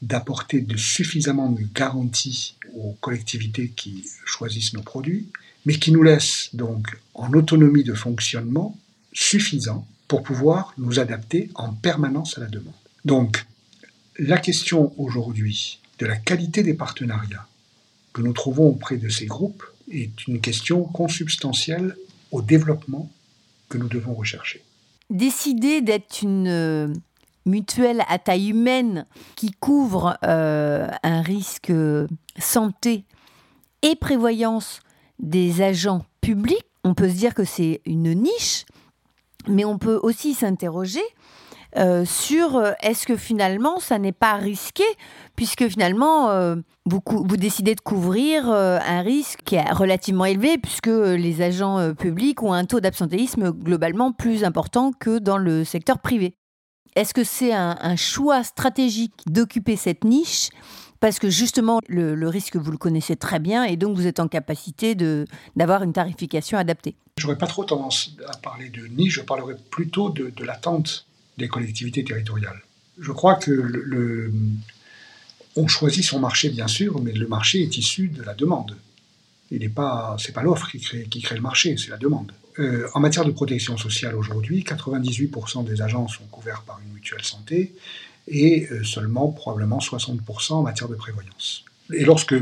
d'apporter 0.02 0.60
de 0.60 0.76
suffisamment 0.76 1.50
de 1.50 1.62
garanties 1.74 2.54
aux 2.74 2.96
collectivités 3.00 3.68
qui 3.68 4.04
choisissent 4.24 4.72
nos 4.72 4.82
produits, 4.82 5.28
mais 5.66 5.74
qui 5.74 5.92
nous 5.92 6.02
laisse 6.02 6.50
donc 6.54 6.98
en 7.14 7.32
autonomie 7.32 7.84
de 7.84 7.94
fonctionnement 7.94 8.78
suffisant 9.12 9.86
pour 10.08 10.22
pouvoir 10.22 10.72
nous 10.78 10.98
adapter 10.98 11.50
en 11.54 11.72
permanence 11.72 12.38
à 12.38 12.40
la 12.40 12.46
demande. 12.46 12.74
Donc, 13.04 13.44
la 14.18 14.38
question 14.38 14.92
aujourd'hui 14.96 15.78
de 15.98 16.06
la 16.06 16.16
qualité 16.16 16.62
des 16.62 16.74
partenariats 16.74 17.46
que 18.12 18.22
nous 18.22 18.32
trouvons 18.32 18.68
auprès 18.68 18.96
de 18.96 19.08
ces 19.08 19.26
groupes 19.26 19.64
est 19.90 20.26
une 20.26 20.40
question 20.40 20.84
consubstantielle 20.84 21.96
au 22.30 22.42
développement 22.42 23.10
que 23.68 23.78
nous 23.78 23.88
devons 23.88 24.14
rechercher. 24.14 24.62
Décider 25.10 25.80
d'être 25.80 26.22
une 26.22 26.48
euh, 26.48 26.92
mutuelle 27.46 28.04
à 28.08 28.18
taille 28.18 28.50
humaine 28.50 29.06
qui 29.36 29.50
couvre 29.50 30.18
euh, 30.24 30.88
un 31.02 31.22
risque 31.22 31.72
santé 32.38 33.04
et 33.82 33.96
prévoyance 33.96 34.80
des 35.18 35.62
agents 35.62 36.04
publics, 36.20 36.66
on 36.84 36.94
peut 36.94 37.08
se 37.08 37.14
dire 37.14 37.34
que 37.34 37.44
c'est 37.44 37.80
une 37.84 38.14
niche, 38.14 38.64
mais 39.48 39.64
on 39.64 39.78
peut 39.78 39.98
aussi 40.02 40.34
s'interroger 40.34 41.02
euh, 41.76 42.04
sur 42.04 42.56
euh, 42.56 42.72
est-ce 42.82 43.06
que 43.06 43.16
finalement 43.16 43.78
ça 43.78 43.98
n'est 43.98 44.12
pas 44.12 44.34
risqué 44.34 44.82
puisque 45.36 45.68
finalement 45.68 46.30
euh, 46.30 46.56
vous, 46.84 47.00
vous, 47.06 47.36
décidez 47.36 47.74
de 47.74 47.80
couvrir 47.80 48.48
un 48.48 49.02
risque 49.02 49.40
qui 49.44 49.54
est 49.54 49.70
relativement 49.72 50.24
élevé 50.24 50.58
puisque 50.58 50.88
les 50.88 51.42
agents 51.42 51.94
publics 51.94 52.42
ont 52.42 52.52
un 52.52 52.64
taux 52.64 52.80
d'absentéisme 52.80 53.52
globalement 53.52 54.12
plus 54.12 54.42
important 54.44 54.90
que 54.92 55.18
dans 55.18 55.38
le 55.38 55.64
secteur 55.64 56.00
privé. 56.00 56.34
Est-ce 56.96 57.14
que 57.14 57.22
c'est 57.22 57.52
un, 57.52 57.96
choix 57.96 58.42
stratégique 58.42 59.14
d'occuper 59.26 59.76
cette 59.76 60.04
niche? 60.04 60.50
Parce 60.98 61.18
que 61.18 61.30
justement, 61.30 61.78
le, 61.88 62.28
risque, 62.28 62.56
vous 62.56 62.70
le 62.70 62.76
connaissez 62.76 63.16
très 63.16 63.38
bien, 63.38 63.64
et 63.64 63.76
donc 63.76 63.96
vous 63.96 64.06
êtes 64.06 64.20
en 64.20 64.28
capacité 64.28 64.94
d'avoir 65.56 65.82
une 65.82 65.92
tarification 65.92 66.58
adaptée. 66.58 66.96
Je 67.16 67.26
n'aurais 67.26 67.38
pas 67.38 67.46
trop 67.46 67.64
tendance 67.64 68.16
à 68.28 68.36
parler 68.36 68.68
de 68.68 68.86
niche, 68.86 69.14
je 69.14 69.22
parlerai 69.22 69.54
plutôt 69.70 70.10
de, 70.10 70.32
l'attente 70.44 71.06
des 71.40 71.48
collectivités 71.48 72.04
territoriales. 72.04 72.62
Je 72.98 73.12
crois 73.12 73.34
que 73.34 73.50
le, 73.50 74.32
on 75.56 75.66
choisit 75.66 76.04
son 76.04 76.20
marché, 76.20 76.50
bien 76.50 76.68
sûr, 76.68 77.00
mais 77.00 77.12
le 77.12 77.26
marché 77.26 77.62
est 77.62 77.76
issu 77.76 78.08
de 78.08 78.22
la 78.22 78.34
demande. 78.34 78.76
Ce 79.50 79.56
n'est 79.56 79.68
pas, 79.68 80.16
pas 80.34 80.42
l'offre 80.42 80.70
qui 80.70 80.80
crée, 80.80 81.06
qui 81.10 81.20
crée 81.20 81.34
le 81.34 81.42
marché, 81.42 81.76
c'est 81.76 81.90
la 81.90 81.96
demande. 81.96 82.32
Euh, 82.58 82.88
en 82.94 83.00
matière 83.00 83.24
de 83.24 83.30
protection 83.30 83.76
sociale 83.76 84.14
aujourd'hui, 84.14 84.62
98% 84.62 85.64
des 85.64 85.82
agents 85.82 86.08
sont 86.08 86.24
couverts 86.30 86.62
par 86.62 86.80
une 86.84 86.92
mutuelle 86.92 87.24
santé 87.24 87.72
et 88.28 88.68
euh, 88.70 88.84
seulement 88.84 89.28
probablement 89.28 89.78
60% 89.78 90.52
en 90.52 90.62
matière 90.62 90.88
de 90.88 90.94
prévoyance. 90.94 91.64
Et 91.92 92.04
lorsque, 92.04 92.34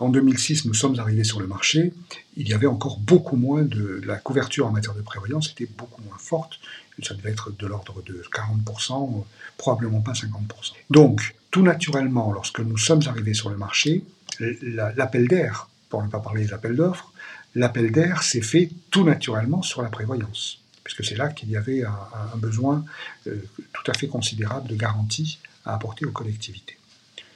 en 0.00 0.08
2006, 0.08 0.64
nous 0.64 0.74
sommes 0.74 0.98
arrivés 0.98 1.24
sur 1.24 1.40
le 1.40 1.46
marché, 1.46 1.92
il 2.36 2.48
y 2.48 2.54
avait 2.54 2.66
encore 2.66 2.98
beaucoup 2.98 3.36
moins 3.36 3.62
de... 3.62 4.00
La 4.06 4.16
couverture 4.16 4.66
en 4.66 4.70
matière 4.70 4.94
de 4.94 5.02
prévoyance 5.02 5.50
était 5.50 5.68
beaucoup 5.78 6.02
moins 6.02 6.18
forte. 6.18 6.60
Ça 7.02 7.14
devait 7.14 7.30
être 7.30 7.50
de 7.50 7.66
l'ordre 7.66 8.02
de 8.02 8.22
40%, 8.32 9.24
probablement 9.56 10.00
pas 10.00 10.12
50%. 10.12 10.72
Donc, 10.90 11.34
tout 11.50 11.62
naturellement, 11.62 12.32
lorsque 12.32 12.60
nous 12.60 12.78
sommes 12.78 13.02
arrivés 13.06 13.34
sur 13.34 13.50
le 13.50 13.56
marché, 13.56 14.04
l'appel 14.40 15.28
d'air, 15.28 15.68
pour 15.88 16.02
ne 16.02 16.08
pas 16.08 16.20
parler 16.20 16.46
des 16.46 16.52
appels 16.52 16.76
d'offres, 16.76 17.12
l'appel 17.54 17.92
d'air 17.92 18.22
s'est 18.22 18.42
fait 18.42 18.70
tout 18.90 19.04
naturellement 19.04 19.62
sur 19.62 19.82
la 19.82 19.88
prévoyance 19.88 20.60
puisque 20.84 21.04
c'est 21.04 21.16
là 21.16 21.28
qu'il 21.30 21.50
y 21.50 21.56
avait 21.56 21.82
un, 21.82 22.36
besoin 22.36 22.84
euh, 23.26 23.42
tout 23.72 23.90
à 23.90 23.94
fait 23.94 24.06
considérable 24.06 24.68
de 24.68 24.76
garantie 24.76 25.38
à 25.64 25.74
apporter 25.74 26.04
aux 26.04 26.12
collectivités. 26.12 26.76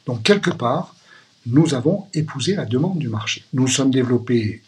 Donc 0.06 0.22
quelque 0.22 0.50
part, 0.50 0.94
nous 1.46 1.74
avons 1.74 2.06
épousé 2.12 2.54
la 2.54 2.66
demande 2.66 2.98
du 2.98 3.08
marché. 3.08 3.44
Nous 3.54 3.66
sommes 3.66 3.90
développés 3.90 4.62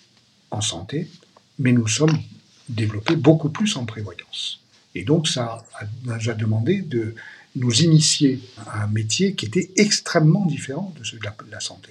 en 0.51 0.63
santé, 0.63 1.11
mais 1.59 1.73
nous 1.73 1.87
sommes 1.87 2.19
développés 2.69 3.17
beaucoup 3.17 3.51
plus 3.51 3.77
en 3.77 3.85
prévoyance. 3.85 4.60
Et 4.95 5.05
donc 5.05 5.29
ça 5.29 5.65
nous 6.05 6.31
a 6.31 6.35
demandé 6.35 6.83
de 6.83 7.15
nous 7.57 7.83
initier 7.83 8.41
à 8.67 8.85
un 8.85 8.87
métier 8.87 9.35
qui 9.35 9.47
était 9.47 9.71
extrêmement 9.77 10.47
différent 10.47 10.95
de 10.99 11.05
celui 11.05 11.21
de 11.21 11.51
la, 11.51 11.61
santé. 11.61 11.91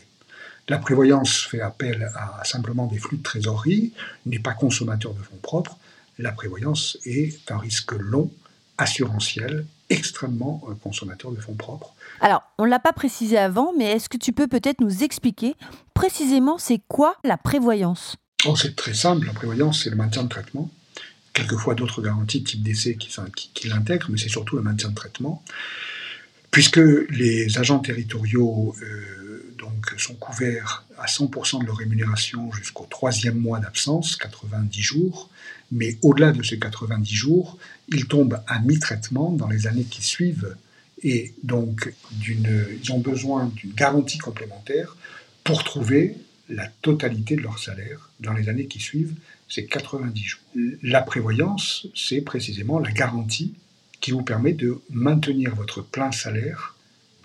La 0.70 0.77
prévoyance 0.77 1.46
fait 1.46 1.62
appel 1.62 2.10
à 2.15 2.44
simplement 2.46 2.88
des 2.88 2.98
flux 2.98 3.18
de 3.18 3.24
trésorerie, 3.24 3.91
n'est 4.25 4.39
pas 4.39 4.53
consommateur 4.53 5.13
de 5.13 5.22
fonds 5.22 5.39
propres, 5.41 5.77
la 6.18 6.32
prévoyance 6.32 6.98
est 7.06 7.51
un 7.51 7.58
risque 7.58 7.94
long, 7.94 8.32
assurantiel, 8.77 9.65
extrêmement 9.89 10.62
euh, 10.70 10.74
consommateur 10.75 11.32
de 11.32 11.39
fonds 11.39 11.56
propres. 11.56 11.94
Alors, 12.22 12.44
on 12.58 12.65
ne 12.65 12.70
l'a 12.70 12.79
pas 12.79 12.94
précisé 12.94 13.38
avant, 13.38 13.74
mais 13.77 13.91
est-ce 13.91 14.10
que 14.10 14.18
tu 14.18 14.32
peux 14.32 14.48
peut-être 14.48 14.82
nous 14.82 15.03
expliquer 15.03 15.56
précisément 15.94 16.58
c'est 16.58 16.82
quoi 16.88 17.15
la 17.24 17.38
prévoyance? 17.38 18.15
Oh, 18.46 18.56
C'est 18.56 18.75
très 18.75 18.94
simple, 18.94 19.27
la 19.27 19.34
prévoyance 19.34 19.84
c'est 19.84 19.89
le 19.89 19.96
maintien 19.96 20.24
de 20.24 20.29
traitement. 20.29 20.70
Quelquefois 21.39 21.74
d'autres 21.74 22.01
garanties 22.01 22.43
type 22.43 22.62
décès 22.62 22.96
qui, 22.96 23.10
qui, 23.53 23.67
l'intègrent, 23.69 24.08
mais 24.10 24.17
c'est 24.17 24.29
surtout 24.29 24.58
le 24.58 24.62
maintien 24.62 24.89
de 24.89 24.96
traitement. 24.96 25.43
Puisque 26.51 26.81
les 27.10 27.58
agents 27.58 27.79
territoriaux 27.79 28.75
euh, 28.81 29.53
donc, 29.58 29.93
sont 29.98 30.15
couverts 30.15 30.84
à 30.98 31.05
100% 31.05 31.62
de 31.62 31.65
leur 31.65 31.77
rémunération 31.77 32.51
jusqu'au 32.51 32.88
troisième 32.89 33.38
mois 33.38 33.60
d'absence, 33.60 34.15
90 34.17 34.81
jours, 34.81 35.29
mais 35.72 35.98
au-delà 36.01 36.31
de 36.31 36.43
ces 36.43 36.60
90 36.60 37.13
jours, 37.13 37.58
ils 37.88 38.05
tombent 38.05 38.41
à 38.48 38.60
mi-traitement 38.60 39.31
dans 39.31 39.48
les 39.48 39.67
années 39.67 39.86
qui 39.86 40.03
suivent 40.03 40.55
et 41.03 41.34
donc 41.43 41.93
ils 42.27 42.91
ont 42.91 43.00
besoin 43.00 43.51
d'une 43.55 43.72
garantie 43.72 44.17
complémentaire 44.17 44.98
pour 45.43 45.63
trouver 45.63 46.17
la 46.50 46.67
totalité 46.81 47.36
de 47.36 47.41
leur 47.41 47.60
salaire 47.60 48.08
dans 48.19 48.33
les 48.33 48.49
années 48.49 48.67
qui 48.67 48.79
suivent 48.79 49.15
ces 49.47 49.65
90 49.65 50.23
jours. 50.23 50.41
La 50.83 51.01
prévoyance, 51.01 51.88
c'est 51.95 52.21
précisément 52.21 52.79
la 52.79 52.91
garantie 52.91 53.53
qui 53.99 54.11
vous 54.11 54.23
permet 54.23 54.53
de 54.53 54.79
maintenir 54.89 55.55
votre 55.55 55.81
plein 55.81 56.11
salaire 56.11 56.75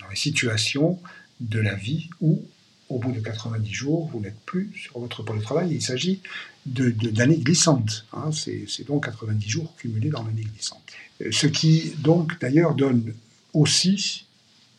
dans 0.01 0.09
les 0.09 0.17
situations 0.17 0.99
de 1.41 1.61
la 1.61 1.75
vie 1.75 2.09
où, 2.21 2.43
au 2.89 2.99
bout 2.99 3.13
de 3.13 3.21
90 3.21 3.73
jours, 3.73 4.09
vous 4.13 4.21
n'êtes 4.21 4.39
plus 4.47 4.73
sur 4.77 4.99
votre 4.99 5.23
poste 5.23 5.41
de 5.41 5.45
travail. 5.45 5.71
Il 5.73 5.83
s'agit 5.83 6.21
d'années 6.67 7.39
glissantes. 7.39 8.07
Hein. 8.13 8.31
c'est 8.33 8.87
donc 8.87 9.05
90 9.05 9.49
jours 9.49 9.75
cumulés 9.77 10.11
dans 10.11 10.23
l'année 10.23 10.43
glissante. 10.43 10.83
Euh, 11.21 11.31
ce 11.31 11.47
qui, 11.47 11.95
donc, 11.99 12.39
d'ailleurs, 12.41 12.75
donne 12.75 13.15
aussi, 13.53 14.27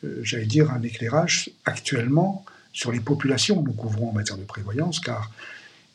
euh, 0.03 0.19
j'allais 0.23 0.45
dire, 0.45 0.71
un 0.71 0.81
éclairage 0.81 1.49
actuellement 1.65 2.43
sur 2.73 2.91
les 2.91 2.99
populations 2.99 3.61
que 3.61 3.67
nous 3.69 3.73
couvrons 3.73 4.09
en 4.09 4.13
matière 4.13 4.37
de 4.37 4.43
prévoyance, 4.43 4.99
car 4.99 5.31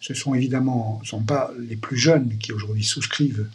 ce 0.00 0.14
sont 0.14 0.34
évidemment 0.34 1.00
sont 1.04 1.22
pas 1.22 1.50
les 1.58 1.76
plus 1.76 1.96
jeunes 1.96 2.38
qui 2.38 2.52
aujourd'hui 2.52 2.84
souscrivent 2.84 3.48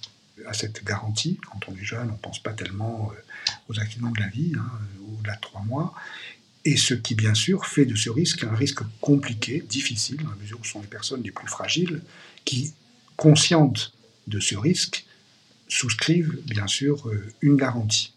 à 0.46 0.54
cette 0.54 0.84
garantie. 0.84 1.40
Quand 1.52 1.60
on 1.68 1.75
est 1.75 1.84
jeune, 1.84 2.10
on 2.10 2.14
ne 2.14 2.18
pense 2.18 2.40
pas 2.40 2.54
tellement 2.54 3.12
euh, 3.12 3.52
aux 3.70 3.80
accidents 3.80 4.12
de 4.12 4.20
la 4.20 4.28
vie, 4.28 4.54
hein, 4.58 4.70
au-delà 5.18 5.36
de 5.36 5.42
trois 5.42 5.64
mois 5.64 5.94
et 6.66 6.78
ce 6.78 6.96
qui, 6.96 7.14
bien 7.14 7.36
sûr, 7.36 7.68
fait 7.68 7.86
de 7.86 7.96
ce 7.96 8.10
risque 8.10 8.44
un 8.44 8.56
risque 8.56 8.82
compliqué, 9.00 9.64
difficile, 9.70 10.18
dans 10.18 10.32
la 10.32 10.36
mesure 10.36 10.60
où 10.60 10.66
ce 10.66 10.72
sont 10.72 10.82
les 10.82 10.88
personnes 10.88 11.22
les 11.22 11.32
plus 11.32 11.48
fragiles 11.48 12.02
qui, 12.44 12.74
conscientes 13.16 13.94
de 14.28 14.40
ce 14.40 14.56
risque, 14.56 15.06
souscrivent, 15.68 16.42
bien 16.48 16.66
sûr, 16.66 17.08
euh, 17.08 17.32
une 17.42 17.56
garantie. 17.56 18.14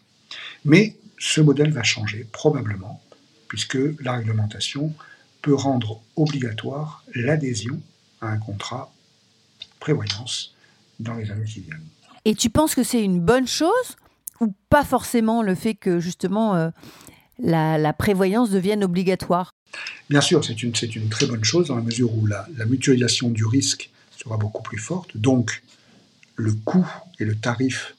Mais 0.65 0.97
ce 1.19 1.41
modèle 1.41 1.71
va 1.71 1.83
changer, 1.83 2.27
probablement, 2.31 3.01
puisque 3.47 3.77
la 3.99 4.13
réglementation 4.13 4.93
peut 5.43 5.53
rendre 5.53 6.01
obligatoire 6.15 7.03
l'adhésion 7.13 7.79
à 8.21 8.27
un 8.27 8.37
contrat 8.37 8.91
prévoyance 9.79 10.53
dans 10.99 11.15
les 11.15 11.31
années 11.31 11.45
qui 11.45 11.61
viennent. 11.61 11.85
Et 12.25 12.35
tu 12.35 12.49
penses 12.49 12.75
que 12.75 12.83
c'est 12.83 13.03
une 13.03 13.21
bonne 13.21 13.47
chose 13.47 13.95
ou 14.41 14.53
pas 14.69 14.83
forcément 14.83 15.41
le 15.41 15.55
fait 15.55 15.75
que 15.75 15.99
justement 15.99 16.55
euh, 16.55 16.69
la, 17.39 17.93
prévoyance 17.93 18.49
devienne 18.49 18.83
obligatoire? 18.83 19.51
Bien 20.09 20.21
sûr, 20.21 20.43
c'est 20.43 20.63
une, 20.63 20.73
une, 20.95 21.09
très 21.09 21.25
bonne 21.25 21.43
chose 21.43 21.67
dans 21.67 21.75
la 21.75 21.81
mesure 21.81 22.13
où 22.13 22.25
la, 22.25 22.47
mutualisation 22.65 23.29
du 23.29 23.45
risque 23.45 23.89
sera 24.17 24.37
beaucoup 24.37 24.63
plus 24.63 24.79
forte. 24.79 25.15
Donc, 25.15 25.61
le 26.35 26.53
coût 26.53 26.87
et 27.19 27.25
le 27.25 27.35
tarif 27.35 27.95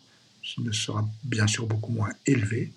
ne 0.58 0.72
sera 0.72 1.06
bien 1.24 1.46
sûr 1.46 1.66
beaucoup 1.66 1.92
moins 1.92 2.10
élevé. 2.26 2.72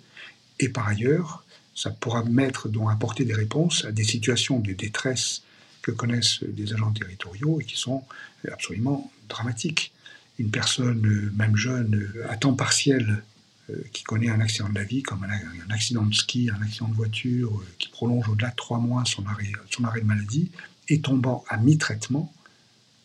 Et 0.60 0.70
par 0.70 0.88
ailleurs, 0.88 1.44
ça 1.76 1.90
pourra 1.90 2.24
mettre, 2.24 2.70
donc 2.70 2.92
apporter 2.92 3.26
des 3.26 3.34
réponses 3.34 3.84
à 3.86 3.92
des 3.92 4.04
situations 4.04 4.60
de 4.60 4.74
détresse 4.74 5.43
que 5.84 5.92
connaissent 5.92 6.44
des 6.44 6.74
agents 6.74 6.92
territoriaux 6.92 7.62
et 7.62 7.66
qui 7.66 7.78
sont 7.78 8.04
absolument 8.52 9.12
dramatiques. 9.30 9.92
Une 10.40 10.50
personne, 10.50 11.32
même 11.36 11.56
jeune, 11.56 12.12
à 12.28 12.38
temps 12.38 12.56
partiel, 12.56 13.22
euh, 13.70 13.82
qui 13.94 14.04
connaît 14.04 14.30
un 14.30 14.42
accident 14.42 14.68
de 14.68 14.76
la 14.76 14.84
vie, 14.84 15.04
comme 15.04 15.24
un, 15.24 15.72
accident 15.74 16.04
de 16.04 16.14
ski, 16.14 16.50
un 16.50 16.62
accident 16.62 16.90
de 16.90 16.96
voiture, 16.96 17.56
euh, 17.56 17.66
qui 17.80 17.88
prolonge 17.88 18.28
au-delà 18.28 18.50
de 18.50 18.56
trois 18.56 18.78
mois 18.80 19.06
son 19.06 19.26
arrêt, 19.26 19.52
son 19.70 19.86
arrêt 19.86 20.02
de 20.02 20.06
maladie, 20.06 20.52
et 20.90 21.00
tombant 21.00 21.46
à 21.48 21.58
mi-traitement, 21.58 22.34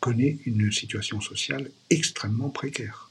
connaît 0.00 0.38
une 0.47 0.73
situation 0.73 1.20
sociale 1.20 1.70
extrêmement 1.90 2.49
précaire, 2.49 3.08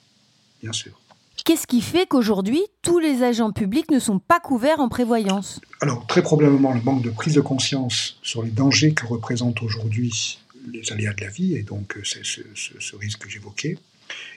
bien 0.62 0.74
sûr. 0.74 1.00
Qu'est-ce 1.46 1.68
qui 1.68 1.82
fait 1.82 2.08
qu'aujourd'hui, 2.08 2.62
tous 2.82 3.00
les 3.00 3.24
agents 3.24 3.52
publics 3.52 3.90
ne 3.92 4.00
sont 4.00 4.20
pas 4.20 4.40
couverts 4.40 4.80
en 4.80 4.90
prévoyance? 4.90 5.62
Alors, 5.82 6.06
très 6.08 6.22
probablement 6.22 6.74
le 6.74 6.82
manque 6.82 7.04
de 7.04 7.10
prise 7.10 7.36
de 7.36 7.42
conscience 7.42 8.18
sur 8.22 8.44
les 8.44 8.52
dangers 8.52 8.94
que 8.94 9.06
représentent 9.06 9.62
aujourd'hui 9.62 10.40
les 10.72 10.92
aléas 10.92 11.14
de 11.14 11.22
la 11.22 11.30
vie, 11.30 11.56
et 11.56 11.64
donc 11.64 11.98
euh, 11.98 12.02
ce 12.04 12.96
risque 12.96 13.20
que 13.20 13.30
j'évoquais. 13.30 13.78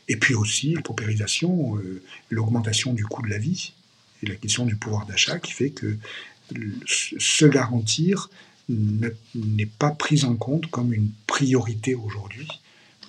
Et 0.09 0.17
puis 0.17 0.35
aussi 0.35 0.75
la 0.75 0.83
paupérisation, 0.83 1.77
euh, 1.77 2.03
l'augmentation 2.31 2.93
du 2.93 3.05
coût 3.05 3.23
de 3.23 3.29
la 3.29 3.39
vie 3.39 3.73
et 4.23 4.27
la 4.27 4.35
question 4.35 4.67
du 4.67 4.77
pouvoir 4.77 5.07
d'achat 5.07 5.39
qui 5.39 5.53
fait 5.53 5.71
que 5.71 5.97
se 6.87 7.45
garantir 7.47 8.29
n'est 8.69 9.67
pas 9.67 9.91
pris 9.91 10.25
en 10.25 10.37
compte 10.37 10.67
comme 10.69 10.93
une 10.93 11.11
priorité 11.27 11.95
aujourd'hui 11.95 12.49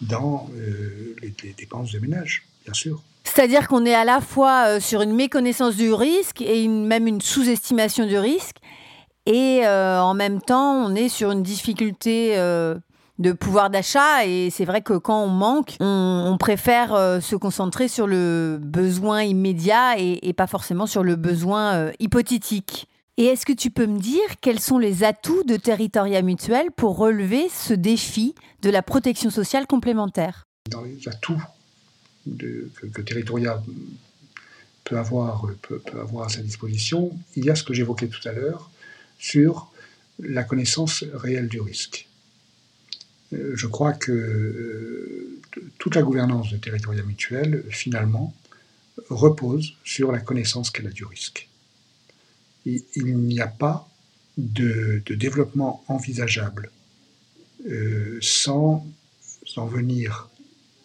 dans 0.02 0.50
euh, 0.56 1.16
les, 1.22 1.54
dépenses 1.54 1.92
de 1.92 2.00
ménage, 2.00 2.44
bien 2.66 2.74
sûr. 2.74 3.04
C'est-à-dire 3.24 3.68
qu'on 3.68 3.86
est 3.86 3.94
à 3.94 4.04
la 4.04 4.20
fois 4.20 4.66
euh, 4.68 4.80
sur 4.80 5.02
une 5.02 5.14
méconnaissance 5.14 5.76
du 5.76 5.94
risque 5.94 6.42
et 6.42 6.68
même 6.68 7.08
une 7.08 7.22
sous-estimation 7.22 8.06
du 8.06 8.18
risque, 8.18 8.58
et 9.26 9.62
en 9.68 10.16
même 10.16 10.42
temps 10.42 10.74
on 10.84 10.96
est 10.96 11.08
sur 11.08 11.30
une 11.32 11.44
difficulté 11.44 12.36
de 13.22 13.32
pouvoir 13.32 13.70
d'achat. 13.70 14.26
Et 14.26 14.50
c'est 14.50 14.66
vrai 14.66 14.82
que 14.82 14.98
quand 14.98 15.24
on 15.24 15.30
manque, 15.30 15.76
on, 15.80 16.36
préfère 16.40 16.94
euh, 16.94 17.20
se 17.20 17.36
concentrer 17.36 17.88
sur 17.88 18.08
le 18.08 18.60
besoin 18.62 19.24
immédiat 19.24 19.98
et, 19.98 20.34
pas 20.34 20.48
forcément 20.48 20.88
sur 20.88 21.04
le 21.04 21.16
besoin 21.16 21.74
euh, 21.76 21.92
hypothétique. 22.00 22.88
Et 23.18 23.26
est-ce 23.26 23.46
que 23.46 23.54
tu 23.54 23.70
peux 23.70 23.86
me 23.86 24.00
dire 24.00 24.22
quels 24.42 24.60
sont 24.60 24.80
les 24.80 25.04
atouts 25.04 25.44
de 25.44 25.56
Territoria 25.56 26.22
Mutuel 26.22 26.72
pour 26.76 26.98
relever 26.98 27.48
ce 27.50 27.74
défi 27.74 28.34
de 28.62 28.70
la 28.70 28.82
protection 28.82 29.30
sociale 29.30 29.68
complémentaire? 29.68 30.48
Dans 30.72 30.82
les 30.82 31.08
atouts 31.08 31.42
que, 32.26 33.02
Territoria 33.02 33.62
peut 34.84 34.98
avoir, 34.98 35.46
peut 35.62 35.82
avoir 36.00 36.26
à 36.26 36.30
sa 36.30 36.42
disposition, 36.42 37.18
il 37.36 37.46
y 37.46 37.50
a 37.50 37.56
ce 37.56 37.64
que 37.64 37.74
j'évoquais 37.74 38.08
tout 38.08 38.28
à 38.28 38.32
l'heure 38.32 38.70
sur 39.20 39.72
la 40.20 40.44
connaissance 40.44 41.04
réelle 41.14 41.48
du 41.48 41.62
risque. 41.62 42.08
Euh, 43.34 43.54
je 43.56 43.68
crois 43.68 43.94
que 43.94 44.12
euh, 44.12 45.40
toute 45.78 45.96
la 45.96 46.04
gouvernance 46.04 46.52
de 46.52 46.58
territorial 46.58 47.06
mutuel, 47.06 47.64
finalement, 47.70 48.34
repose 49.10 49.74
sur 49.84 50.12
la 50.12 50.20
connaissance 50.20 50.70
qu'elle 50.70 50.88
a 50.88 50.92
du 50.92 51.06
risque. 51.06 51.48
il 52.66 53.18
n'y 53.18 53.40
a 53.40 53.48
pas 53.48 53.90
de, 54.38 55.02
développement 55.10 55.84
envisageable 55.88 56.72
euh, 57.70 58.18
sans 58.22 58.86
en 59.56 59.66
venir 59.66 60.30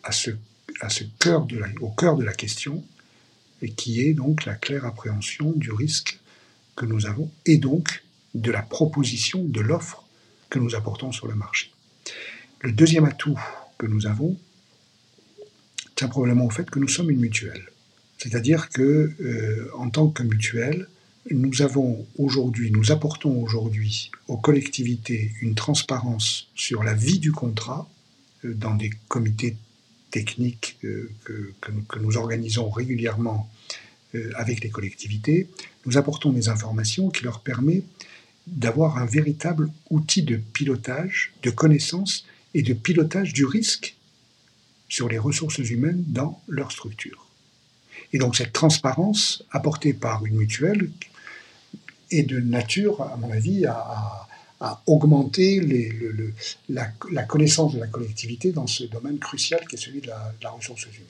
à 0.03 0.13
ce, 0.13 0.31
à 0.81 0.89
ce 0.89 1.05
cœur 1.19 1.47
de 1.47 1.61
au 1.81 1.91
cœur 1.91 2.17
de 2.17 2.25
la 2.25 2.33
question, 2.33 2.85
et 3.63 3.71
qui 3.71 4.01
est 4.01 4.13
donc 4.13 4.45
la 4.45 4.55
claire 4.55 4.85
appréhension 4.85 5.53
du 5.53 5.73
risque 5.73 6.21
que 6.75 6.87
nous 6.87 7.07
avons, 7.07 7.31
et 7.47 7.57
donc 7.57 8.05
de 8.35 8.51
la 8.51 8.63
proposition, 8.63 9.43
de 9.45 9.61
l'offre 9.61 10.05
que 10.51 10.59
nous 10.59 10.75
apportons 10.75 11.13
sur 11.13 11.27
le 11.27 11.35
marché. 11.35 11.73
Le 12.61 12.73
deuxième 12.73 13.05
atout 13.05 13.39
que 13.79 13.87
nous 13.87 14.07
avons 14.07 14.37
tient 15.95 16.09
probablement 16.09 16.45
au 16.45 16.51
fait 16.51 16.69
que 16.69 16.79
nous 16.79 16.89
sommes 16.89 17.11
une 17.11 17.21
mutuelle. 17.21 17.65
C'est-à-dire 18.19 18.69
que, 18.69 19.13
euh, 19.21 19.69
en 19.77 19.91
tant 19.91 20.09
que 20.09 20.23
mutuelle, 20.23 20.89
nous 21.31 21.63
avons 21.63 22.07
aujourd'hui, 22.19 22.71
nous 22.71 22.93
apportons 22.93 23.43
aujourd'hui 23.43 24.11
aux 24.29 24.37
collectivités 24.37 25.33
une 25.41 25.55
transparence 25.55 26.49
sur 26.55 26.85
la 26.85 26.95
vie 26.95 27.19
du 27.19 27.33
contrat 27.33 27.89
euh, 28.45 28.55
dans 28.55 28.75
des 28.75 28.91
comités 29.09 29.57
techniques 30.19 30.79
euh, 30.85 31.11
que, 31.25 31.53
que, 31.61 31.99
nous 31.99 32.17
organisons 32.17 32.71
régulièrement 32.71 33.51
avec 34.37 34.65
les 34.65 34.71
collectivités. 34.71 35.47
Nous 35.85 35.99
apportons 35.99 36.33
des 36.33 36.49
informations 36.49 37.11
qui 37.11 37.23
leur 37.25 37.41
permettent 37.41 37.85
d'avoir 38.47 38.97
un 38.97 39.05
véritable 39.05 39.71
outil 39.91 40.23
de 40.23 40.37
pilotage, 40.37 41.35
de 41.43 41.51
connaissance 41.51 42.25
et 42.55 42.63
de 42.63 42.73
pilotage 42.73 43.35
du 43.35 43.45
risque 43.45 43.95
sur 44.89 45.09
les 45.09 45.19
ressources 45.19 45.59
humaines 45.59 46.03
dans 46.07 46.41
leur 46.49 46.73
structure. 46.73 47.27
Et 48.13 48.19
donc 48.19 48.37
cette 48.37 48.53
transparence 48.53 49.45
apportée 49.51 49.93
par 49.93 50.25
une 50.25 50.37
mutuelle 50.37 50.91
est 52.11 52.23
de 52.23 52.41
nature, 52.41 53.03
à 53.03 53.17
mon 53.17 53.31
avis, 53.31 53.67
à, 53.67 54.26
augmenter 54.87 55.61
la, 56.69 57.23
connaissance 57.23 57.75
de 57.75 57.81
la 57.81 57.87
collectivité 57.87 58.53
dans 58.53 58.67
ce 58.67 58.85
domaine 58.85 59.19
crucial 59.19 59.61
qui 59.69 59.77
est 59.77 59.79
celui 59.79 60.01
de 60.01 60.09
la, 60.09 60.51
ressource 60.51 60.85
humaine. 60.85 61.03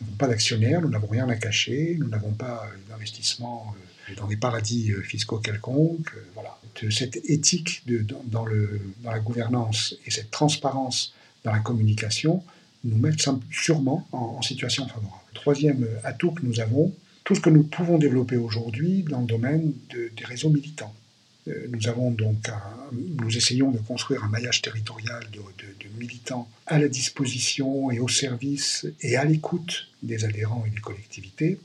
Nous 0.00 0.06
n'avons 0.06 0.16
pas 0.16 0.28
d'actionnaires, 0.28 0.82
nous 0.82 0.88
n'avons 0.88 1.08
rien 1.08 1.28
à 1.28 1.36
cacher, 1.36 1.96
nous 1.98 2.08
n'avons 2.08 2.32
pas 2.32 2.68
d'investissement 2.88 3.74
euh, 4.10 4.14
dans 4.16 4.26
des 4.26 4.36
paradis 4.36 4.92
euh, 4.92 5.02
fiscaux 5.02 5.38
quelconques. 5.38 6.12
Euh, 6.16 6.24
voilà 6.34 6.56
cette 6.90 7.16
éthique 7.28 7.82
dans, 7.86 8.46
la 9.04 9.18
gouvernance 9.20 9.94
et 10.06 10.10
cette 10.10 10.30
transparence 10.30 11.12
dans 11.44 11.52
la 11.52 11.58
communication 11.58 12.42
nous 12.84 12.96
mettent 12.96 13.28
sûrement 13.50 14.08
en, 14.10 14.40
situation 14.42 14.88
favorable. 14.88 15.22
troisième 15.34 15.86
atout 16.02 16.30
que 16.30 16.44
nous 16.44 16.60
avons, 16.60 16.92
tout 17.24 17.34
ce 17.34 17.40
que 17.40 17.50
nous 17.50 17.62
pouvons 17.62 17.98
développer 17.98 18.36
aujourd'hui 18.36 19.02
dans 19.02 19.20
le 19.20 19.26
domaine 19.26 19.74
des 19.90 20.24
réseaux 20.24 20.48
militants. 20.48 20.94
Euh, 21.48 21.66
nous 21.70 21.88
avons 21.88 22.10
donc 22.10 22.48
nous 22.92 23.36
essayons 23.36 23.70
de 23.70 23.78
construire 23.78 24.24
un 24.24 24.28
maillage 24.28 24.62
territorial 24.62 25.24
de, 25.32 25.38
de, 25.38 25.88
militants 25.98 26.48
à 26.66 26.78
la 26.78 26.88
disposition 26.88 27.90
et 27.90 28.00
au 28.00 28.08
service 28.08 28.86
et 29.00 29.16
à 29.16 29.24
l'écoute 29.24 29.88
des 30.02 30.24
adhérents 30.24 30.64
et 30.66 30.70
des 30.70 30.80
collectivités, 30.80 31.58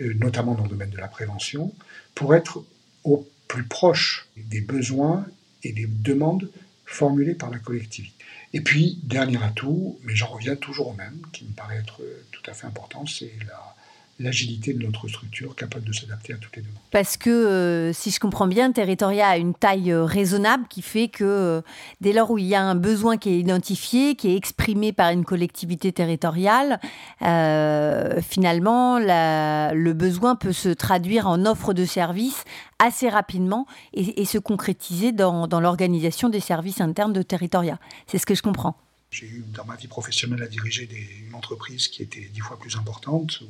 euh, 0.00 0.14
notamment 0.14 0.54
dans 0.54 0.64
le 0.64 0.70
domaine 0.70 0.90
de 0.90 0.98
la 0.98 1.08
prévention, 1.08 1.72
pour 2.14 2.34
être 2.34 2.64
au 3.04 3.28
plus 3.46 3.64
proche 3.64 4.28
des 4.36 4.60
besoins 4.60 5.26
et 5.62 5.72
des 5.72 5.86
demandes 5.86 6.50
formulées 6.86 7.34
par 7.34 7.50
la 7.50 7.58
collectivité. 7.58 8.14
Et 8.52 8.60
puis, 8.60 8.98
dernier 9.04 9.42
atout, 9.42 9.98
mais 10.04 10.14
j'en 10.14 10.28
reviens 10.28 10.56
toujours 10.56 10.88
au 10.88 10.92
même, 10.94 11.20
qui 11.32 11.44
me 11.44 11.52
paraît 11.52 11.78
être 11.78 12.00
tout 12.32 12.42
à 12.46 12.54
fait 12.54 12.66
important, 12.66 13.06
c'est 13.06 13.32
la, 13.46 13.74
l'agilité 14.20 14.72
de 14.72 14.82
notre 14.84 15.08
structure 15.08 15.54
capable 15.54 15.84
de 15.84 15.92
s'adapter 15.92 16.32
à 16.32 16.36
toutes 16.36 16.56
les 16.56 16.62
demandes. 16.62 16.76
Parce 16.90 17.16
que, 17.16 17.30
euh, 17.30 17.92
si 17.92 18.10
je 18.10 18.20
comprends 18.20 18.46
bien, 18.46 18.70
Territoria 18.72 19.28
a 19.28 19.36
une 19.36 19.54
taille 19.54 19.90
euh, 19.90 20.04
raisonnable 20.04 20.64
qui 20.68 20.82
fait 20.82 21.08
que 21.08 21.24
euh, 21.24 21.60
dès 22.00 22.12
lors 22.12 22.30
où 22.30 22.38
il 22.38 22.46
y 22.46 22.54
a 22.54 22.62
un 22.62 22.74
besoin 22.74 23.16
qui 23.16 23.30
est 23.30 23.38
identifié, 23.38 24.14
qui 24.14 24.30
est 24.30 24.36
exprimé 24.36 24.92
par 24.92 25.10
une 25.10 25.24
collectivité 25.24 25.92
territoriale, 25.92 26.80
finalement, 27.20 28.98
le 28.98 29.92
besoin 29.92 30.36
peut 30.36 30.52
se 30.52 30.68
traduire 30.68 31.26
en 31.26 31.44
offre 31.46 31.72
de 31.72 31.84
services 31.84 32.44
assez 32.78 33.08
rapidement 33.08 33.66
et, 33.94 34.24
se 34.24 34.38
concrétiser 34.38 35.12
dans, 35.12 35.46
dans 35.46 35.60
l'organisation 35.60 36.28
des 36.28 36.40
services 36.40 36.80
internes 36.80 37.12
de 37.12 37.22
Territoria. 37.22 37.78
C'est 38.06 38.18
ce 38.18 38.26
que 38.26 38.34
je 38.34 38.42
comprends. 38.42 38.76
J'ai 39.12 39.26
eu 39.26 39.44
dans 39.52 39.66
ma 39.66 39.76
vie 39.76 39.88
professionnelle 39.88 40.42
à 40.42 40.48
diriger 40.48 40.88
une 41.28 41.34
entreprise 41.34 41.88
qui 41.88 42.02
était 42.02 42.30
dix 42.32 42.40
fois 42.40 42.58
plus 42.58 42.76
importante, 42.76 43.42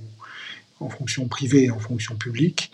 en 0.81 0.89
fonction 0.91 1.29
privée 1.29 1.65
et 1.65 1.71
en 1.71 1.79
fonction 1.79 2.17
publique, 2.17 2.73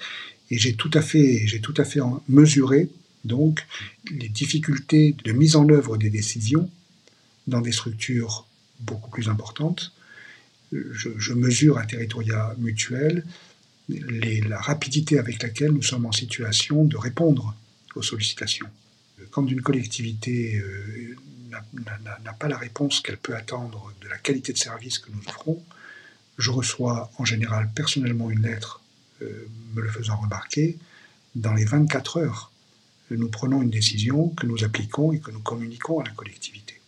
et 0.50 0.58
j'ai 0.58 0.74
tout 0.74 0.90
à 0.94 1.02
fait, 1.02 1.46
j'ai 1.46 1.60
tout 1.60 1.74
à 1.76 1.84
fait 1.84 2.00
mesuré 2.28 2.88
donc 3.24 3.66
les 4.10 4.30
difficultés 4.30 5.14
de 5.22 5.32
mise 5.32 5.54
en 5.54 5.68
œuvre 5.68 5.98
des 5.98 6.08
décisions 6.08 6.70
dans 7.46 7.60
des 7.60 7.72
structures 7.72 8.46
beaucoup 8.80 9.10
plus 9.10 9.28
importantes. 9.28 9.92
Je, 10.72 11.32
mesure 11.34 11.76
à 11.76 11.84
territoria 11.84 12.54
mutuel 12.58 13.24
la 13.88 14.60
rapidité 14.60 15.18
avec 15.18 15.42
laquelle 15.42 15.72
nous 15.72 15.82
sommes 15.82 16.06
en 16.06 16.12
situation 16.12 16.84
de 16.84 16.96
répondre 16.96 17.54
aux 17.94 18.02
sollicitations. 18.02 18.68
Quand 19.30 19.46
une 19.46 19.62
collectivité 19.62 20.58
euh, 20.58 21.16
n'a 21.50 22.32
pas 22.32 22.48
la 22.48 22.58
réponse 22.58 23.00
qu'elle 23.00 23.16
peut 23.16 23.34
attendre 23.34 23.92
de 24.00 24.08
la 24.08 24.18
qualité 24.18 24.52
de 24.52 24.58
service 24.58 24.98
que 24.98 25.10
nous 25.10 25.22
offrons, 25.28 25.62
je 26.38 26.50
reçois 26.50 27.10
en 27.18 27.24
général 27.24 27.68
personnellement 27.74 28.30
une 28.30 28.42
lettre 28.42 28.80
euh, 29.22 29.48
me 29.74 29.82
le 29.82 29.90
faisant 29.90 30.16
remarquer. 30.16 30.78
Dans 31.34 31.52
les 31.52 31.64
24 31.64 32.18
heures, 32.18 32.52
nous 33.10 33.28
prenons 33.28 33.62
une 33.62 33.70
décision 33.70 34.28
que 34.30 34.46
nous 34.46 34.64
appliquons 34.64 35.12
et 35.12 35.18
que 35.18 35.30
nous 35.30 35.40
communiquons 35.40 36.00
à 36.00 36.04
la 36.04 36.10
collectivité. 36.10 36.80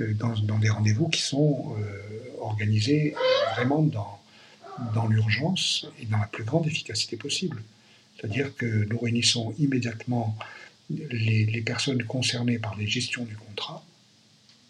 Euh, 0.00 0.14
dans, 0.14 0.58
des 0.58 0.68
rendez-vous 0.68 1.08
qui 1.08 1.22
sont 1.22 1.76
euh, 1.78 2.40
organisés 2.40 3.14
vraiment 3.54 3.82
dans, 3.82 4.20
dans 4.94 5.06
l'urgence 5.06 5.86
et 6.00 6.06
dans 6.06 6.18
la 6.18 6.26
plus 6.26 6.44
grande 6.44 6.66
efficacité 6.66 7.16
possible. 7.16 7.62
C'est-à-dire 8.16 8.54
que 8.56 8.66
nous 8.90 8.98
réunissons 8.98 9.54
immédiatement 9.58 10.36
les, 10.90 11.62
personnes 11.62 12.02
concernées 12.04 12.58
par 12.58 12.76
les 12.76 12.86
gestions 12.86 13.24
du 13.24 13.36
contrat 13.36 13.84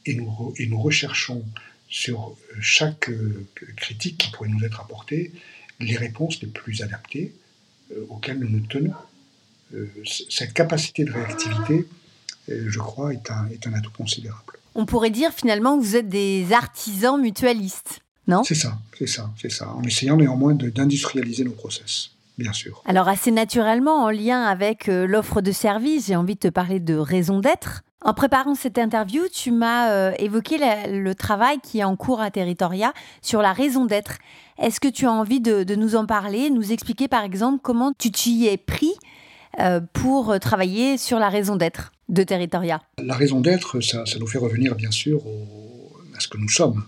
et 0.06 0.14
nous, 0.14 0.54
et 0.56 0.66
nous 0.66 0.80
recherchons 0.80 1.44
sur 1.88 2.36
chaque 2.60 3.08
euh, 3.08 3.46
critique 3.76 4.18
qui 4.18 4.30
pourrait 4.30 4.48
nous 4.48 4.64
être 4.64 4.80
apportée 4.80 5.32
les 5.80 5.96
réponses 5.96 6.40
les 6.42 6.48
plus 6.48 6.82
adaptées 6.82 7.34
euh, 7.92 8.04
auxquelles 8.08 8.38
nous 8.38 8.48
nous 8.48 8.66
tenons. 8.66 8.92
Euh, 9.74 9.86
cette 10.28 10.52
capacité 10.52 11.04
de 11.04 11.12
réactivité, 11.12 11.86
je 12.48 12.78
crois, 12.78 13.12
est 13.12 13.30
un, 13.30 13.46
est 13.48 13.66
un 13.66 13.74
atout 13.74 13.90
considérable. 13.90 14.54
On 14.74 14.86
pourrait 14.86 15.10
dire 15.10 15.32
finalement 15.32 15.78
que 15.78 15.84
vous 15.84 15.96
êtes 15.96 16.08
des 16.08 16.52
artisans 16.52 17.20
mutualistes, 17.20 18.00
non? 18.26 18.42
C'est 18.44 18.54
ça, 18.54 18.78
c'est 18.98 19.06
ça, 19.06 19.30
c'est 19.40 19.50
ça. 19.50 19.68
En 19.70 19.82
essayant 19.82 20.16
néanmoins 20.16 20.54
d'industrialiser 20.54 21.44
nos 21.44 21.52
process 21.52 22.10
bien 22.38 22.52
sûr. 22.52 22.82
Alors 22.86 23.08
assez 23.08 23.30
naturellement, 23.30 24.04
en 24.04 24.10
lien 24.10 24.42
avec 24.42 24.88
euh, 24.88 25.06
l'offre 25.06 25.40
de 25.40 25.52
service, 25.52 26.06
j'ai 26.06 26.16
envie 26.16 26.34
de 26.34 26.40
te 26.40 26.48
parler 26.48 26.80
de 26.80 26.94
raison 26.94 27.40
d'être. 27.40 27.82
En 28.00 28.14
préparant 28.14 28.54
cette 28.54 28.78
interview, 28.78 29.22
tu 29.32 29.50
m'as 29.50 29.90
euh, 29.90 30.12
évoqué 30.18 30.56
le 30.88 31.14
travail 31.14 31.58
qui 31.60 31.80
est 31.80 31.84
en 31.84 31.96
cours 31.96 32.20
à 32.20 32.30
Territoria 32.30 32.92
sur 33.22 33.42
la 33.42 33.52
raison 33.52 33.86
d'être. 33.86 34.18
Est-ce 34.56 34.78
que 34.78 34.88
tu 34.88 35.06
as 35.06 35.12
envie 35.12 35.40
de, 35.40 35.74
nous 35.74 35.96
en 35.96 36.06
parler, 36.06 36.48
nous 36.50 36.72
expliquer 36.72 37.08
par 37.08 37.24
exemple 37.24 37.58
comment 37.60 37.92
tu 37.92 38.12
t'y 38.12 38.46
es 38.46 38.56
pris 38.56 38.94
euh, 39.58 39.80
pour 39.92 40.38
travailler 40.38 40.96
sur 40.96 41.18
la 41.18 41.28
raison 41.28 41.56
d'être 41.56 41.92
de 42.08 42.22
Territoria? 42.22 42.80
La 42.98 43.16
raison 43.16 43.40
d'être, 43.40 43.80
ça, 43.80 44.04
nous 44.20 44.26
fait 44.28 44.38
revenir 44.38 44.76
bien 44.76 44.92
sûr 44.92 45.20
à 46.16 46.20
ce 46.20 46.28
que 46.28 46.38
nous 46.38 46.48
sommes. 46.48 46.84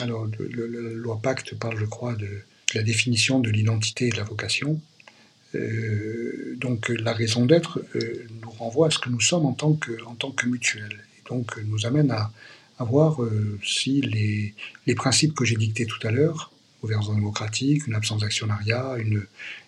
Alors, 0.00 0.26
la 0.26 0.80
loi 0.94 1.20
Pacte 1.22 1.56
parle, 1.58 1.78
je 1.78 1.84
crois, 1.84 2.14
de 2.14 2.28
la 2.74 2.82
définition 2.82 3.40
de 3.40 3.50
l'identité 3.50 4.08
et 4.08 4.10
de 4.10 4.16
la 4.16 4.24
vocation. 4.24 4.80
Euh, 5.54 6.56
donc 6.58 6.88
la 6.88 7.12
raison 7.12 7.44
d'être 7.44 7.80
euh, 7.96 8.26
nous 8.40 8.50
renvoie 8.50 8.86
à 8.88 8.90
ce 8.90 8.98
que 8.98 9.08
nous 9.08 9.20
sommes 9.20 9.46
en 9.46 9.52
tant 9.52 9.74
que, 9.74 10.02
en 10.04 10.14
tant 10.14 10.30
que 10.30 10.46
mutuelle. 10.46 11.00
Et 11.18 11.28
donc 11.28 11.56
nous 11.64 11.86
amène 11.86 12.10
à, 12.10 12.30
voir 12.78 13.22
euh, 13.22 13.58
si 13.62 14.00
les, 14.00 14.54
les, 14.86 14.94
principes 14.94 15.34
que 15.34 15.44
j'ai 15.44 15.56
dictés 15.56 15.84
tout 15.84 16.06
à 16.06 16.10
l'heure, 16.10 16.50
gouvernance 16.80 17.14
démocratique, 17.14 17.86
une 17.86 17.94
absence 17.94 18.22
d'actionnariat, 18.22 18.96
une, 18.98 19.26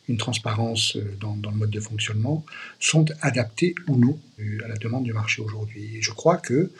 une, 0.08 0.16
transparence 0.16 0.96
dans, 1.20 1.36
dans, 1.36 1.50
le 1.50 1.56
mode 1.56 1.70
de 1.70 1.80
fonctionnement, 1.80 2.42
sont 2.80 3.04
adaptés 3.20 3.74
ou 3.86 3.98
non 3.98 4.18
à 4.64 4.68
la 4.68 4.76
demande 4.76 5.04
du 5.04 5.12
marché 5.12 5.42
aujourd'hui. 5.42 5.96
Et 5.96 6.00
je 6.00 6.10
crois 6.10 6.38
que 6.38 6.70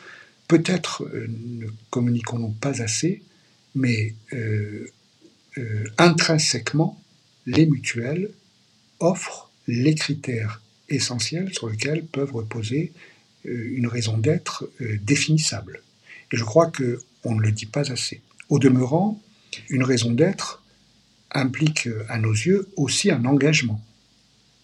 peut-être 0.47 1.07
ne 1.13 1.67
communiquons-nous 1.91 2.49
pas 2.49 2.81
assez, 2.81 3.21
mais 3.75 4.15
euh, 5.57 5.83
intrinsèquement, 5.97 7.01
les 7.45 7.65
mutuelles 7.65 8.31
offrent 8.99 9.51
les 9.67 9.95
critères 9.95 10.61
essentiels 10.89 11.53
sur 11.53 11.69
lesquels 11.69 12.05
peuvent 12.05 12.33
reposer 12.33 12.91
euh, 13.45 13.75
une 13.75 13.87
raison 13.87 14.17
d'être 14.17 14.69
euh, 14.81 14.97
définissable. 15.01 15.81
Et 16.31 16.37
je 16.37 16.43
crois 16.43 16.71
qu'on 16.71 17.35
ne 17.35 17.41
le 17.41 17.51
dit 17.51 17.65
pas 17.65 17.91
assez. 17.91 18.21
Au 18.49 18.59
demeurant, 18.59 19.21
une 19.69 19.83
raison 19.83 20.11
d'être 20.11 20.63
implique 21.31 21.89
à 22.09 22.17
nos 22.17 22.31
yeux 22.31 22.69
aussi 22.75 23.11
un 23.11 23.25
engagement. 23.25 23.83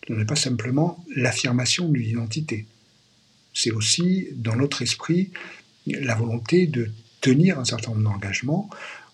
Ce 0.08 0.14
n'est 0.14 0.26
pas 0.26 0.36
simplement 0.36 1.04
l'affirmation 1.16 1.90
d'une 1.90 2.08
identité. 2.08 2.66
C'est 3.54 3.72
aussi, 3.72 4.30
dans 4.34 4.56
notre 4.56 4.82
esprit, 4.82 5.32
la 5.86 6.16
volonté 6.16 6.68
de 6.68 6.92
tenir 7.22 7.60
un 7.60 7.66
certain 7.66 7.92
nombre 7.92 8.04
d'engagements. 8.04 8.70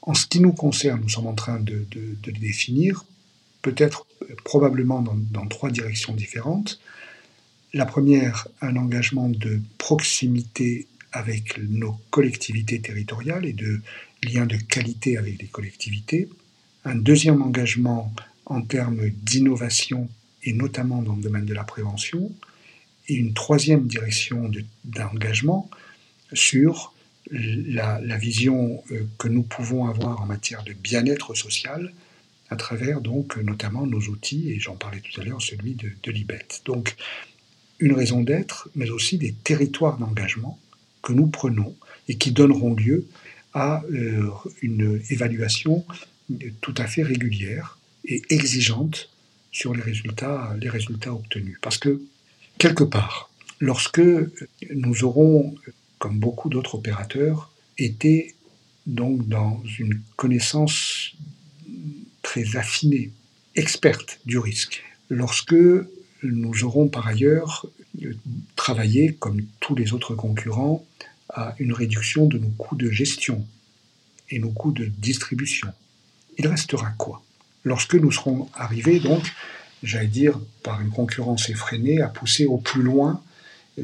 En 0.05 0.13
ce 0.13 0.27
qui 0.27 0.39
nous 0.39 0.53
concerne, 0.53 1.01
nous 1.01 1.09
sommes 1.09 1.27
en 1.27 1.33
train 1.33 1.59
de, 1.59 1.85
de, 1.91 2.31
définir 2.31 3.05
peut-être 3.61 4.05
probablement 4.43 5.01
dans, 5.01 5.15
dans, 5.15 5.47
trois 5.47 5.71
directions 5.71 6.13
différentes. 6.13 6.79
La 7.73 7.85
première, 7.85 8.47
un 8.61 8.75
engagement 8.75 9.29
de 9.29 9.59
proximité 9.79 10.87
avec 11.11 11.57
nos 11.57 11.99
collectivités 12.11 12.79
territoriales 12.81 13.45
et 13.45 13.53
de 13.53 13.81
lien 14.23 14.45
de 14.45 14.57
qualité 14.57 15.17
avec 15.17 15.41
les 15.41 15.47
collectivités. 15.47 16.29
Un 16.83 16.95
deuxième 16.95 17.41
engagement 17.41 18.13
en 18.45 18.61
termes 18.61 19.09
d'innovation 19.09 20.07
et 20.43 20.53
notamment 20.53 21.01
dans 21.01 21.15
le 21.15 21.21
domaine 21.21 21.45
de 21.45 21.53
la 21.53 21.63
prévention. 21.63 22.31
Et 23.07 23.15
une 23.15 23.33
troisième 23.33 23.87
direction 23.87 24.51
d'engagement 24.83 25.69
sur 26.33 26.94
la, 27.31 28.17
vision 28.17 28.83
euh, 28.91 29.05
que 29.17 29.27
nous 29.27 29.43
pouvons 29.43 29.87
avoir 29.87 30.21
en 30.21 30.25
matière 30.25 30.63
de 30.63 30.73
bien-être 30.73 31.33
social 31.33 31.93
à 32.49 32.55
travers 32.55 33.01
donc 33.01 33.37
notamment 33.37 33.87
nos 33.87 34.01
outils, 34.01 34.51
et 34.51 34.59
j'en 34.59 34.75
parlais 34.75 35.01
tout 35.01 35.19
à 35.19 35.23
l'heure, 35.23 35.41
celui 35.41 35.73
de, 35.73 35.89
de 36.03 36.11
l'IBET. 36.11 36.47
Donc 36.65 36.95
une 37.79 37.93
raison 37.93 38.21
d'être, 38.21 38.69
mais 38.75 38.89
aussi 38.89 39.17
des 39.17 39.33
territoires 39.33 39.97
d'engagement 39.97 40.59
que 41.01 41.13
nous 41.13 41.27
prenons 41.27 41.75
et 42.07 42.15
qui 42.17 42.31
donneront 42.31 42.73
lieu 42.73 43.07
à 43.53 43.83
euh, 43.91 44.29
une 44.61 45.01
évaluation 45.09 45.85
tout 46.61 46.73
à 46.77 46.87
fait 46.87 47.03
régulière 47.03 47.77
et 48.05 48.21
exigeante 48.29 49.09
sur 49.51 49.73
les 49.73 49.81
résultats, 49.81 50.55
les 50.59 50.69
résultats 50.69 51.13
obtenus. 51.13 51.57
Parce 51.61 51.77
que, 51.77 52.01
quelque 52.57 52.83
part, 52.83 53.29
lorsque 53.59 54.01
nous 54.73 55.03
aurons, 55.03 55.55
comme 55.99 56.19
beaucoup 56.19 56.49
d'autres 56.49 56.75
opérateurs, 56.75 57.51
été 57.77 58.35
donc 58.85 59.27
dans 59.27 59.61
une 59.79 60.01
connaissance 60.15 61.13
très 62.21 62.55
affinée, 62.55 63.11
experte 63.55 64.19
du 64.25 64.37
risque. 64.37 64.83
Lorsque 65.09 65.55
nous 66.23 66.63
aurons 66.63 66.87
par 66.87 67.07
ailleurs 67.07 67.65
travaillé, 68.55 69.13
comme 69.13 69.41
tous 69.59 69.75
les 69.75 69.93
autres 69.93 70.15
concurrents, 70.15 70.85
à 71.29 71.55
une 71.59 71.73
réduction 71.73 72.27
de 72.27 72.37
nos 72.37 72.49
coûts 72.49 72.75
de 72.75 72.89
gestion 72.89 73.45
et 74.29 74.39
nos 74.39 74.49
coûts 74.49 74.71
de 74.71 74.85
distribution. 74.85 75.69
Il 76.37 76.47
restera 76.47 76.89
quoi? 76.97 77.23
Lorsque 77.63 77.95
nous 77.95 78.11
serons 78.11 78.49
arrivés, 78.53 78.99
donc, 78.99 79.23
j'allais 79.83 80.07
dire, 80.07 80.39
par 80.63 80.81
une 80.81 80.89
concurrence 80.89 81.49
effrénée, 81.49 82.01
à 82.01 82.07
pousser 82.07 82.45
au 82.45 82.57
plus 82.57 82.83
loin 82.83 83.21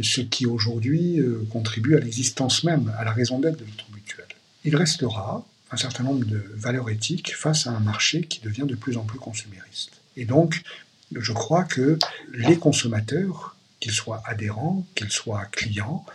ce 0.02 0.22
qui 0.22 0.46
aujourd'hui 0.46 1.20
euh, 1.20 1.46
contribue 1.52 1.96
à 1.96 2.00
l'existence 2.00 2.64
même, 2.64 2.94
à 2.98 3.04
la 3.04 3.12
raison 3.12 3.40
d'être 3.40 3.58
de 3.58 3.66
notre 3.66 3.92
mutuelle. 3.94 4.26
Il 4.64 4.76
restera 4.76 5.46
un 5.72 5.78
certain 5.78 6.04
nombre 6.04 6.26
de 6.26 6.44
valeurs 6.56 6.90
éthiques 6.90 7.36
face 7.36 7.68
à 7.68 7.72
un 7.72 7.80
marché 7.80 8.24
qui 8.24 8.42
devient 8.42 8.66
de 8.66 8.76
plus 8.76 8.98
en 8.98 9.04
plus 9.04 9.20
consumériste. 9.20 10.02
Et 10.18 10.26
donc, 10.26 10.62
je 11.14 11.32
crois 11.32 11.64
que 11.64 11.98
les 12.34 12.58
consommateurs, 12.58 13.56
qu'ils 13.80 13.94
soient 13.94 14.22
adhérents, 14.26 14.86
qu'ils 14.96 15.12
soient 15.12 15.46
clients, 15.46 16.06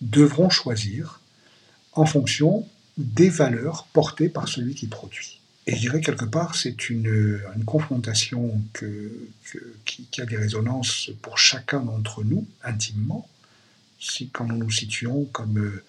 devront 0.00 0.50
choisir 0.50 1.20
en 1.92 2.06
fonction 2.06 2.66
des 2.96 3.28
valeurs 3.28 3.86
portées 3.92 4.28
par 4.28 4.48
celui 4.48 4.74
qui 4.74 4.86
produit. 4.86 5.41
Et 5.66 5.76
je 5.76 5.80
dirais 5.80 6.00
quelque 6.00 6.24
part, 6.24 6.56
c'est 6.56 6.90
une, 6.90 7.40
une, 7.54 7.64
confrontation 7.64 8.60
qui, 9.84 10.20
a 10.20 10.26
des 10.26 10.36
résonances 10.36 11.10
pour 11.22 11.38
chacun 11.38 11.80
d'entre 11.80 12.24
nous, 12.24 12.46
intimement, 12.64 13.28
si, 14.02 14.28
quand 14.28 14.44
nous 14.44 14.56
nous 14.56 14.70
situons 14.70 15.26
comme 15.26 15.58
euh, 15.58 15.84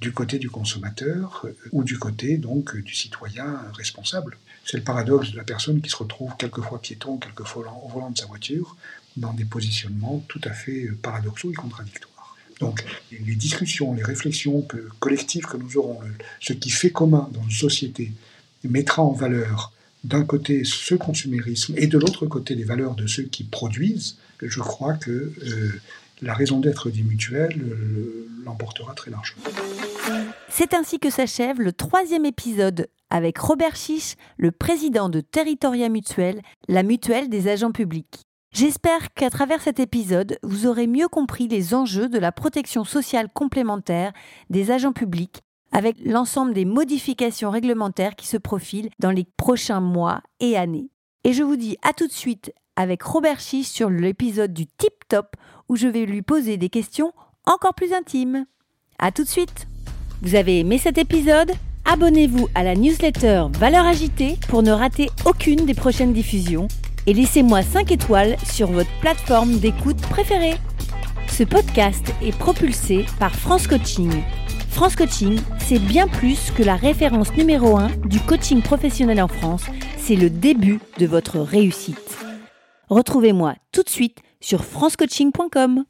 du 0.00 0.12
côté 0.12 0.38
du 0.38 0.48
consommateur 0.48 1.42
euh, 1.44 1.56
ou 1.72 1.82
du 1.82 1.98
côté 1.98 2.36
donc 2.36 2.76
du 2.76 2.94
citoyen 2.94 3.60
responsable. 3.74 4.38
C'est 4.64 4.76
le 4.76 4.84
paradoxe 4.84 5.32
de 5.32 5.36
la 5.36 5.42
personne 5.42 5.80
qui 5.80 5.90
se 5.90 5.96
retrouve 5.96 6.36
quelquefois 6.38 6.80
piéton, 6.80 7.18
quelquefois 7.18 7.76
au 7.84 7.88
volant 7.88 8.10
de 8.10 8.18
sa 8.18 8.26
voiture, 8.26 8.76
dans 9.16 9.32
des 9.32 9.44
positionnements 9.44 10.24
tout 10.28 10.40
à 10.44 10.52
fait 10.52 10.84
euh, 10.84 10.96
paradoxaux 11.02 11.50
et 11.50 11.54
contradictoires. 11.54 12.36
Donc 12.60 12.84
les 13.10 13.34
discussions, 13.34 13.92
les 13.92 14.04
réflexions 14.04 14.64
collectives 15.00 15.46
que 15.46 15.56
nous 15.56 15.76
aurons, 15.78 15.98
ce 16.38 16.52
qui 16.52 16.70
fait 16.70 16.90
commun 16.90 17.28
dans 17.32 17.42
une 17.42 17.50
société, 17.50 18.12
mettra 18.64 19.02
en 19.02 19.12
valeur 19.12 19.72
d'un 20.04 20.24
côté 20.24 20.62
ce 20.64 20.94
consumérisme 20.94 21.74
et 21.76 21.86
de 21.86 21.98
l'autre 21.98 22.26
côté 22.26 22.54
les 22.54 22.64
valeurs 22.64 22.94
de 22.94 23.06
ceux 23.06 23.24
qui 23.24 23.44
produisent, 23.44 24.16
je 24.40 24.60
crois 24.60 24.94
que 24.94 25.10
euh, 25.10 25.80
la 26.20 26.34
raison 26.34 26.58
d'être 26.60 26.90
des 26.90 27.02
mutuelles 27.02 27.60
euh, 27.60 28.28
l'emportera 28.44 28.94
très 28.94 29.10
largement. 29.10 29.42
C'est 30.48 30.74
ainsi 30.74 30.98
que 30.98 31.10
s'achève 31.10 31.60
le 31.60 31.72
troisième 31.72 32.24
épisode 32.24 32.88
avec 33.10 33.38
Robert 33.38 33.76
Chiche, 33.76 34.14
le 34.38 34.50
président 34.50 35.08
de 35.08 35.20
Territoria 35.20 35.88
Mutuelle, 35.88 36.42
la 36.68 36.82
mutuelle 36.82 37.28
des 37.28 37.48
agents 37.48 37.72
publics. 37.72 38.22
J'espère 38.54 39.12
qu'à 39.14 39.30
travers 39.30 39.62
cet 39.62 39.80
épisode, 39.80 40.38
vous 40.42 40.66
aurez 40.66 40.86
mieux 40.86 41.08
compris 41.08 41.48
les 41.48 41.74
enjeux 41.74 42.08
de 42.08 42.18
la 42.18 42.32
protection 42.32 42.84
sociale 42.84 43.28
complémentaire 43.32 44.12
des 44.50 44.70
agents 44.70 44.92
publics 44.92 45.40
avec 45.72 45.96
l'ensemble 46.04 46.54
des 46.54 46.64
modifications 46.64 47.50
réglementaires 47.50 48.14
qui 48.14 48.26
se 48.26 48.36
profilent 48.36 48.90
dans 48.98 49.10
les 49.10 49.26
prochains 49.36 49.80
mois 49.80 50.22
et 50.40 50.56
années. 50.56 50.90
Et 51.24 51.32
je 51.32 51.42
vous 51.42 51.56
dis 51.56 51.76
à 51.82 51.92
tout 51.92 52.06
de 52.06 52.12
suite 52.12 52.52
avec 52.76 53.02
Robert 53.02 53.40
Chiche 53.40 53.68
sur 53.68 53.90
l'épisode 53.90 54.52
du 54.52 54.66
Tip 54.66 54.92
Top 55.08 55.36
où 55.68 55.76
je 55.76 55.88
vais 55.88 56.06
lui 56.06 56.22
poser 56.22 56.56
des 56.56 56.68
questions 56.68 57.12
encore 57.46 57.74
plus 57.74 57.92
intimes. 57.92 58.46
À 58.98 59.12
tout 59.12 59.24
de 59.24 59.28
suite. 59.28 59.66
Vous 60.22 60.34
avez 60.34 60.60
aimé 60.60 60.78
cet 60.78 60.98
épisode? 60.98 61.52
Abonnez-vous 61.84 62.48
à 62.54 62.62
la 62.62 62.76
newsletter 62.76 63.46
Valeur 63.58 63.86
Agitée 63.86 64.38
pour 64.48 64.62
ne 64.62 64.70
rater 64.70 65.10
aucune 65.26 65.66
des 65.66 65.74
prochaines 65.74 66.12
diffusions 66.12 66.68
et 67.06 67.12
laissez-moi 67.12 67.62
5 67.62 67.90
étoiles 67.90 68.36
sur 68.44 68.70
votre 68.70 68.90
plateforme 69.00 69.58
d'écoute 69.58 70.00
préférée. 70.02 70.54
Ce 71.28 71.42
podcast 71.42 72.12
est 72.22 72.36
propulsé 72.36 73.04
par 73.18 73.34
France 73.34 73.66
Coaching. 73.66 74.12
France 74.72 74.96
Coaching, 74.96 75.38
c'est 75.58 75.78
bien 75.78 76.08
plus 76.08 76.50
que 76.50 76.62
la 76.62 76.74
référence 76.76 77.32
numéro 77.36 77.76
1 77.76 77.88
du 78.06 78.18
coaching 78.20 78.62
professionnel 78.62 79.22
en 79.22 79.28
France, 79.28 79.64
c'est 79.98 80.16
le 80.16 80.30
début 80.30 80.80
de 80.98 81.06
votre 81.06 81.38
réussite. 81.38 82.18
Retrouvez-moi 82.88 83.54
tout 83.70 83.82
de 83.82 83.88
suite 83.88 84.18
sur 84.40 84.64
francecoaching.com. 84.64 85.84